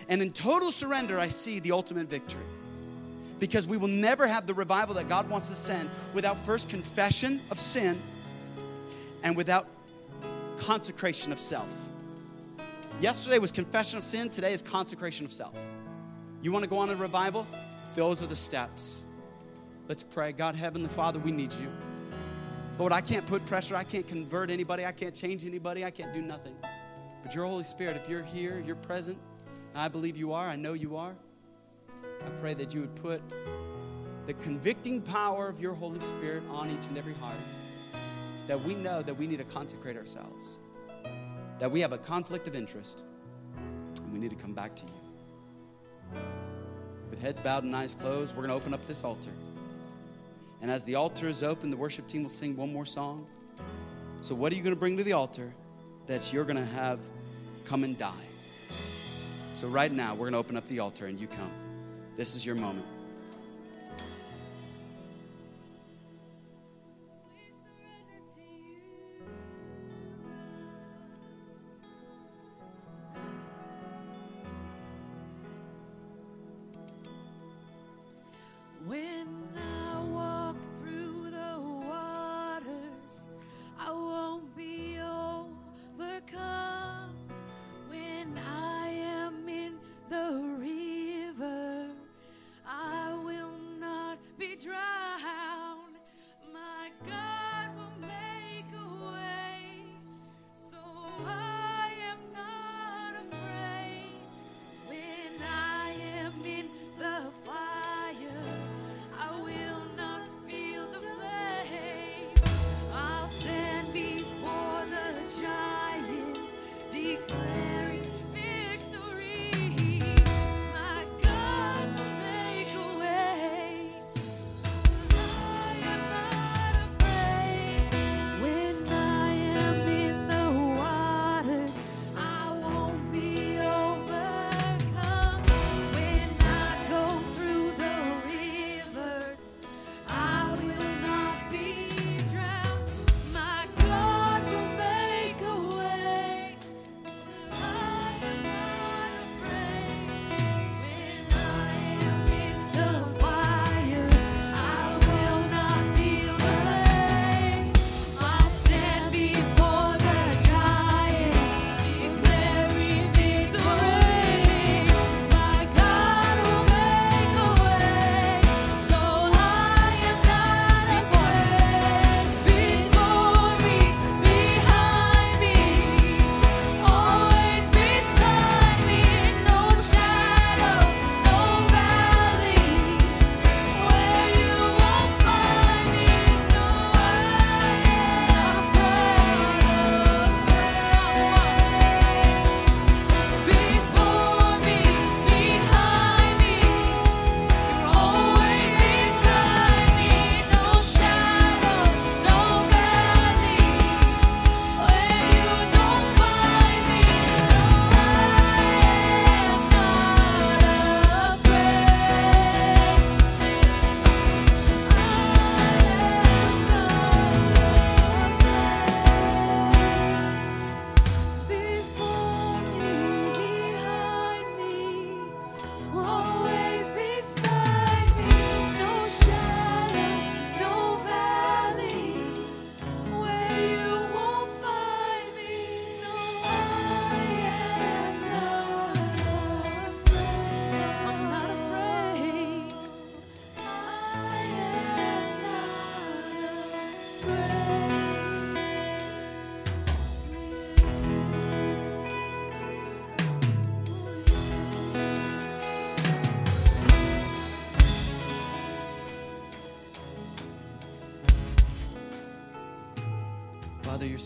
[0.07, 2.45] And in total surrender, I see the ultimate victory.
[3.39, 7.41] Because we will never have the revival that God wants to send without first confession
[7.51, 8.01] of sin
[9.21, 9.67] and without
[10.57, 11.89] consecration of self.
[13.01, 15.59] Yesterday was confession of sin, today is consecration of self.
[16.41, 17.45] You want to go on a revival?
[17.95, 19.03] Those are the steps.
[19.89, 20.31] Let's pray.
[20.31, 21.69] God, Heavenly Father, we need you.
[22.77, 23.75] Lord, I can't put pressure.
[23.75, 24.85] I can't convert anybody.
[24.85, 25.85] I can't change anybody.
[25.85, 26.55] I can't do nothing.
[27.21, 29.17] But your Holy Spirit, if you're here, you're present,
[29.75, 30.47] I believe you are.
[30.47, 31.15] I know you are.
[32.03, 33.21] I pray that you would put
[34.27, 37.37] the convicting power of your Holy Spirit on each and every heart.
[38.47, 40.57] That we know that we need to consecrate ourselves,
[41.59, 43.03] that we have a conflict of interest,
[43.97, 46.21] and we need to come back to you.
[47.09, 49.31] With heads bowed and eyes closed, we're going to open up this altar.
[50.61, 53.25] And as the altar is open, the worship team will sing one more song.
[54.21, 55.51] So, what are you going to bring to the altar
[56.05, 56.99] that you're going to have
[57.65, 58.27] come and die?
[59.55, 61.51] So, right now, we're going to open up the altar and you come.
[62.15, 62.85] This is your moment.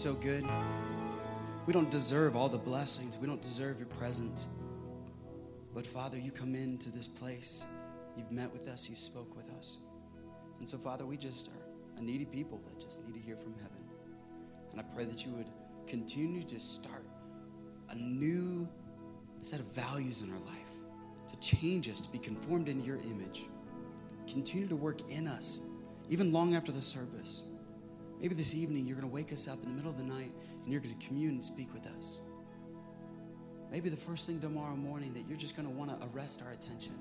[0.06, 0.46] So good.
[1.66, 4.50] We don't deserve all the blessings, we don't deserve your presence.
[5.74, 7.66] But Father, you come into this place.
[8.16, 9.80] You've met with us, you spoke with us.
[10.60, 13.56] And so, Father, we just are a needy people that just need to hear from
[13.56, 13.84] heaven.
[14.74, 15.48] And I pray that you would
[15.88, 17.08] continue to start
[17.90, 18.70] a new
[19.42, 23.46] set of values in our life, to change us, to be conformed into your image.
[24.32, 25.62] Continue to work in us,
[26.10, 27.48] even long after the service.
[28.22, 30.32] Maybe this evening you're going to wake us up in the middle of the night
[30.64, 32.22] and you're going to commune and speak with us.
[33.72, 36.54] Maybe the first thing tomorrow morning that you're just going to want to arrest our
[36.54, 36.94] attention.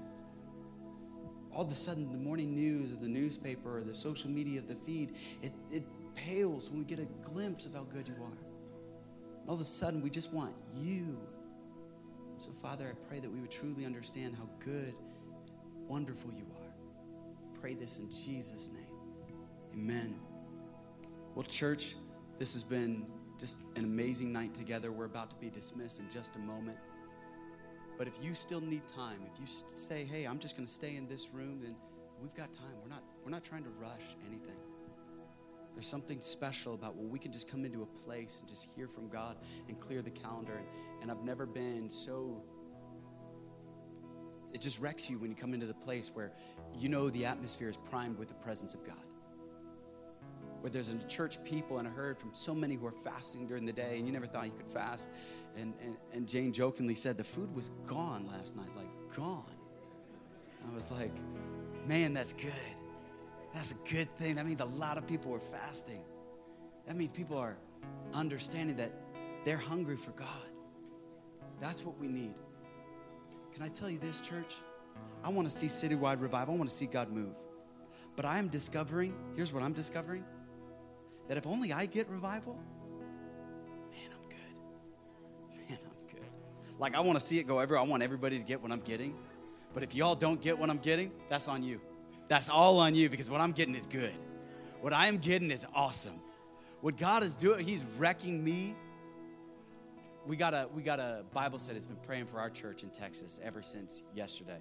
[1.53, 4.67] All of a sudden, the morning news of the newspaper or the social media of
[4.67, 5.85] the feed, it, it
[6.17, 9.49] pales when we get a glimpse of how good you are.
[9.49, 11.17] all of a sudden, we just want you.
[12.39, 14.95] So, Father, I pray that we would truly understand how good,
[15.87, 17.61] wonderful you are.
[17.61, 18.87] Pray this in Jesus' name.
[19.75, 20.19] Amen.
[21.35, 21.97] Well, church,
[22.39, 23.07] this has been
[23.41, 24.93] just an amazing night together.
[24.93, 26.79] We're about to be dismissed in just a moment.
[27.99, 30.95] But if you still need time, if you say, "Hey, I'm just going to stay
[30.95, 31.75] in this room," then
[32.23, 32.75] we've got time.
[32.83, 34.61] We're not we're not trying to rush anything.
[35.75, 38.87] There's something special about when we can just come into a place and just hear
[38.87, 39.37] from God
[39.69, 40.53] and clear the calendar.
[40.57, 40.67] And,
[41.03, 42.45] and I've never been so.
[44.53, 46.31] It just wrecks you when you come into the place where
[46.73, 49.05] you know the atmosphere is primed with the presence of God
[50.65, 53.67] where there's a church people and I heard from so many who are fasting during
[53.67, 55.11] the day and you never thought you could fast.
[55.59, 59.45] And, and, and Jane jokingly said the food was gone last night, like gone.
[60.67, 61.13] I was like,
[61.87, 62.51] man, that's good.
[63.53, 64.37] That's a good thing.
[64.37, 66.01] That means a lot of people are fasting.
[66.87, 67.59] That means people are
[68.15, 68.91] understanding that
[69.45, 70.49] they're hungry for God.
[71.61, 72.37] That's what we need.
[73.53, 74.55] Can I tell you this, church?
[75.25, 76.55] I want to see citywide revival.
[76.55, 77.35] I want to see God move.
[78.17, 80.25] But I am discovering, here's what I'm discovering
[81.29, 82.59] that if only I get revival,
[83.91, 85.69] man, I'm good.
[85.71, 86.27] Man, I'm good.
[86.79, 87.81] Like, I want to see it go everywhere.
[87.81, 89.15] I want everybody to get what I'm getting.
[89.73, 91.81] But if y'all don't get what I'm getting, that's on you.
[92.29, 94.15] That's all on you because what I'm getting is good.
[94.81, 96.21] What I am getting is awesome.
[96.81, 98.75] What God is doing, He's wrecking me.
[100.27, 102.91] We got a we got a Bible study that's been praying for our church in
[102.91, 104.61] Texas ever since yesterday.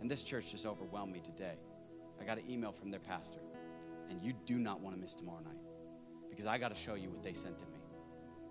[0.00, 1.54] And this church just overwhelmed me today.
[2.20, 3.40] I got an email from their pastor.
[4.12, 5.56] And you do not want to miss tomorrow night
[6.28, 7.78] because I got to show you what they sent to me.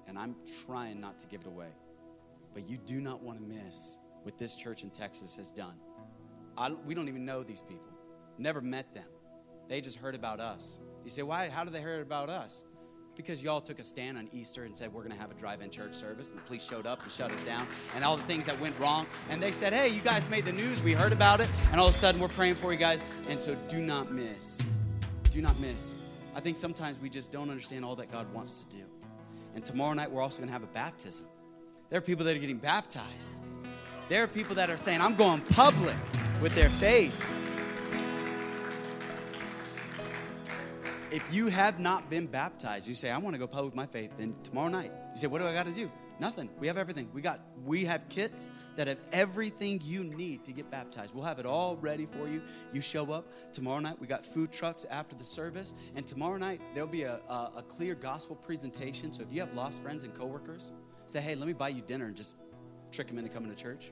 [0.07, 0.35] And I'm
[0.65, 1.69] trying not to give it away.
[2.55, 5.75] But you do not want to miss what this church in Texas has done.
[6.57, 7.93] I, we don't even know these people,
[8.39, 9.05] never met them.
[9.69, 10.81] They just heard about us.
[11.03, 11.47] You say, why?
[11.47, 12.63] How did they hear about us?
[13.15, 15.61] Because y'all took a stand on Easter and said, We're going to have a drive
[15.61, 16.31] in church service.
[16.31, 18.77] And the police showed up and shut us down and all the things that went
[18.79, 19.05] wrong.
[19.29, 20.81] And they said, Hey, you guys made the news.
[20.81, 21.49] We heard about it.
[21.71, 23.03] And all of a sudden, we're praying for you guys.
[23.29, 24.79] And so do not miss
[25.31, 25.95] do not miss.
[26.35, 28.83] I think sometimes we just don't understand all that God wants to do.
[29.55, 31.25] And tomorrow night, we're also going to have a baptism.
[31.89, 33.39] There are people that are getting baptized.
[34.09, 35.95] There are people that are saying, I'm going public
[36.41, 37.17] with their faith.
[41.11, 43.85] If you have not been baptized, you say, I want to go public with my
[43.85, 45.91] faith, then tomorrow night, you say, What do I got to do?
[46.21, 46.51] Nothing.
[46.59, 47.09] We have everything.
[47.15, 51.15] We got we have kits that have everything you need to get baptized.
[51.15, 52.43] We'll have it all ready for you.
[52.71, 53.99] You show up tomorrow night.
[53.99, 57.63] We got food trucks after the service, and tomorrow night there'll be a, a, a
[57.67, 59.11] clear gospel presentation.
[59.11, 60.73] So if you have lost friends and coworkers,
[61.07, 62.35] say, "Hey, let me buy you dinner," and just
[62.91, 63.91] trick them into coming to church.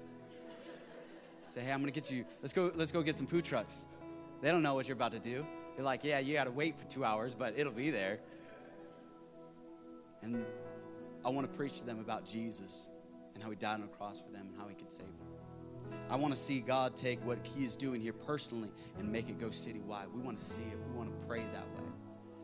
[1.48, 2.26] Say, "Hey, I'm gonna get you.
[2.44, 2.72] Let's go.
[2.76, 3.88] Let's go get some food trucks."
[4.42, 5.44] They don't know what you're about to do.
[5.76, 8.20] They're like, "Yeah, you got to wait for two hours, but it'll be there."
[10.22, 10.46] And
[11.26, 12.88] I want to preach to them about Jesus
[13.34, 15.28] and how he died on the cross for them and how he could save them.
[16.10, 19.40] I want to see God take what he is doing here personally and make it
[19.40, 20.12] go citywide.
[20.14, 20.78] We want to see it.
[20.92, 21.90] We want to pray that way.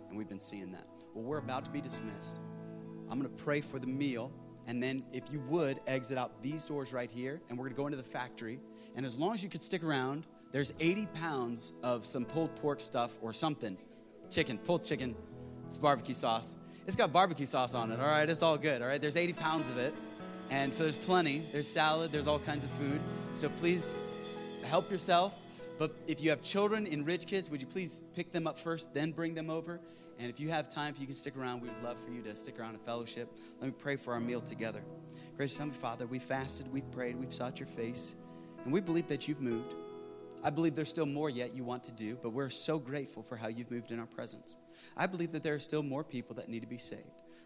[0.10, 0.88] And we've been seeing that.
[1.14, 2.40] Well, we're about to be dismissed.
[3.10, 4.32] I'm going to pray for the meal.
[4.68, 7.42] And then, if you would, exit out these doors right here.
[7.50, 8.60] And we're going to go into the factory.
[8.96, 12.82] And as long as you could stick around, there's 80 pounds of some pulled pork
[12.82, 13.78] stuff or something.
[14.30, 15.16] Chicken, pulled chicken.
[15.68, 16.56] It's barbecue sauce.
[16.88, 18.30] It's got barbecue sauce on it, all right?
[18.30, 19.02] It's all good, all right?
[19.02, 19.94] There's 80 pounds of it.
[20.52, 21.44] And so there's plenty.
[21.52, 23.00] There's salad, there's all kinds of food.
[23.34, 23.98] So please
[24.70, 25.38] help yourself.
[25.80, 28.94] But if you have children and rich kids, would you please pick them up first,
[28.94, 29.80] then bring them over?
[30.20, 32.22] And if you have time, if you can stick around, we would love for you
[32.22, 33.30] to stick around and fellowship.
[33.60, 34.82] Let me pray for our meal together.
[35.36, 38.16] Gracious Heavenly Father, we fasted, we've prayed, we've sought your face,
[38.64, 39.76] and we believe that you've moved.
[40.44, 43.36] I believe there's still more yet you want to do, but we're so grateful for
[43.36, 44.56] how you've moved in our presence.
[44.98, 47.04] I believe that there are still more people that need to be saved.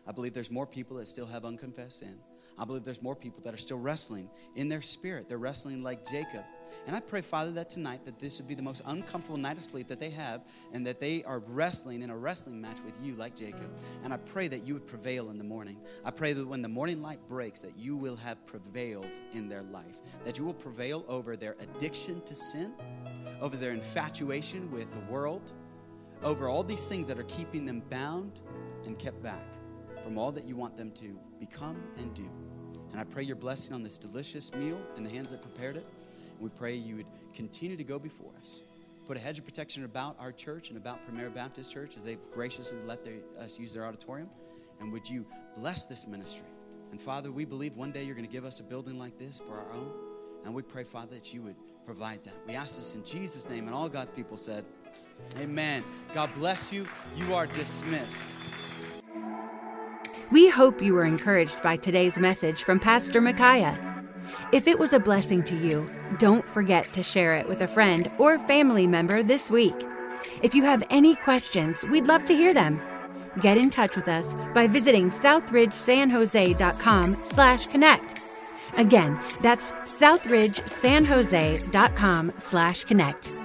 [0.08, 2.20] I believe there's more people that still have unconfessed sin.
[2.60, 5.30] I believe there's more people that are still wrestling in their spirit.
[5.30, 6.44] They're wrestling like Jacob.
[6.88, 9.64] And I pray, Father, that tonight that this would be the most uncomfortable night of
[9.64, 10.42] sleep that they have
[10.74, 13.80] and that they are wrestling in a wrestling match with you like Jacob.
[14.04, 15.78] And I pray that you would prevail in the morning.
[16.04, 19.64] I pray that when the morning light breaks that you will have prevailed in their
[19.64, 20.02] life.
[20.26, 22.74] That you will prevail over their addiction to sin,
[23.42, 25.54] over their infatuation with the world,
[26.24, 28.42] over all these things that are keeping them bound
[28.86, 29.46] and kept back
[30.04, 32.30] from all that you want them to become and do.
[32.92, 35.86] And I pray your blessing on this delicious meal in the hands that prepared it.
[36.32, 38.62] And we pray you would continue to go before us.
[39.08, 42.20] Put a hedge of protection about our church and about Premier Baptist Church as they've
[42.34, 44.30] graciously let their, us use their auditorium.
[44.80, 46.46] And would you bless this ministry?
[46.92, 49.40] And Father, we believe one day you're going to give us a building like this
[49.40, 49.92] for our own.
[50.46, 51.56] And we pray, Father, that you would
[51.86, 52.34] provide that.
[52.48, 53.66] We ask this in Jesus' name.
[53.66, 54.64] And all God's people said,
[55.40, 55.84] Amen.
[56.14, 56.86] God bless you.
[57.16, 58.38] You are dismissed.
[60.32, 63.78] We hope you were encouraged by today's message from Pastor Micaiah.
[64.52, 68.12] If it was a blessing to you, don't forget to share it with a friend
[68.20, 69.76] or family member this week.
[70.44, 72.82] If you have any questions, we'd love to hear them.
[73.42, 78.22] Get in touch with us by visiting southridgesanjose.com slash connect.
[78.78, 83.39] Again, that's southridgesanjose.com slash connect.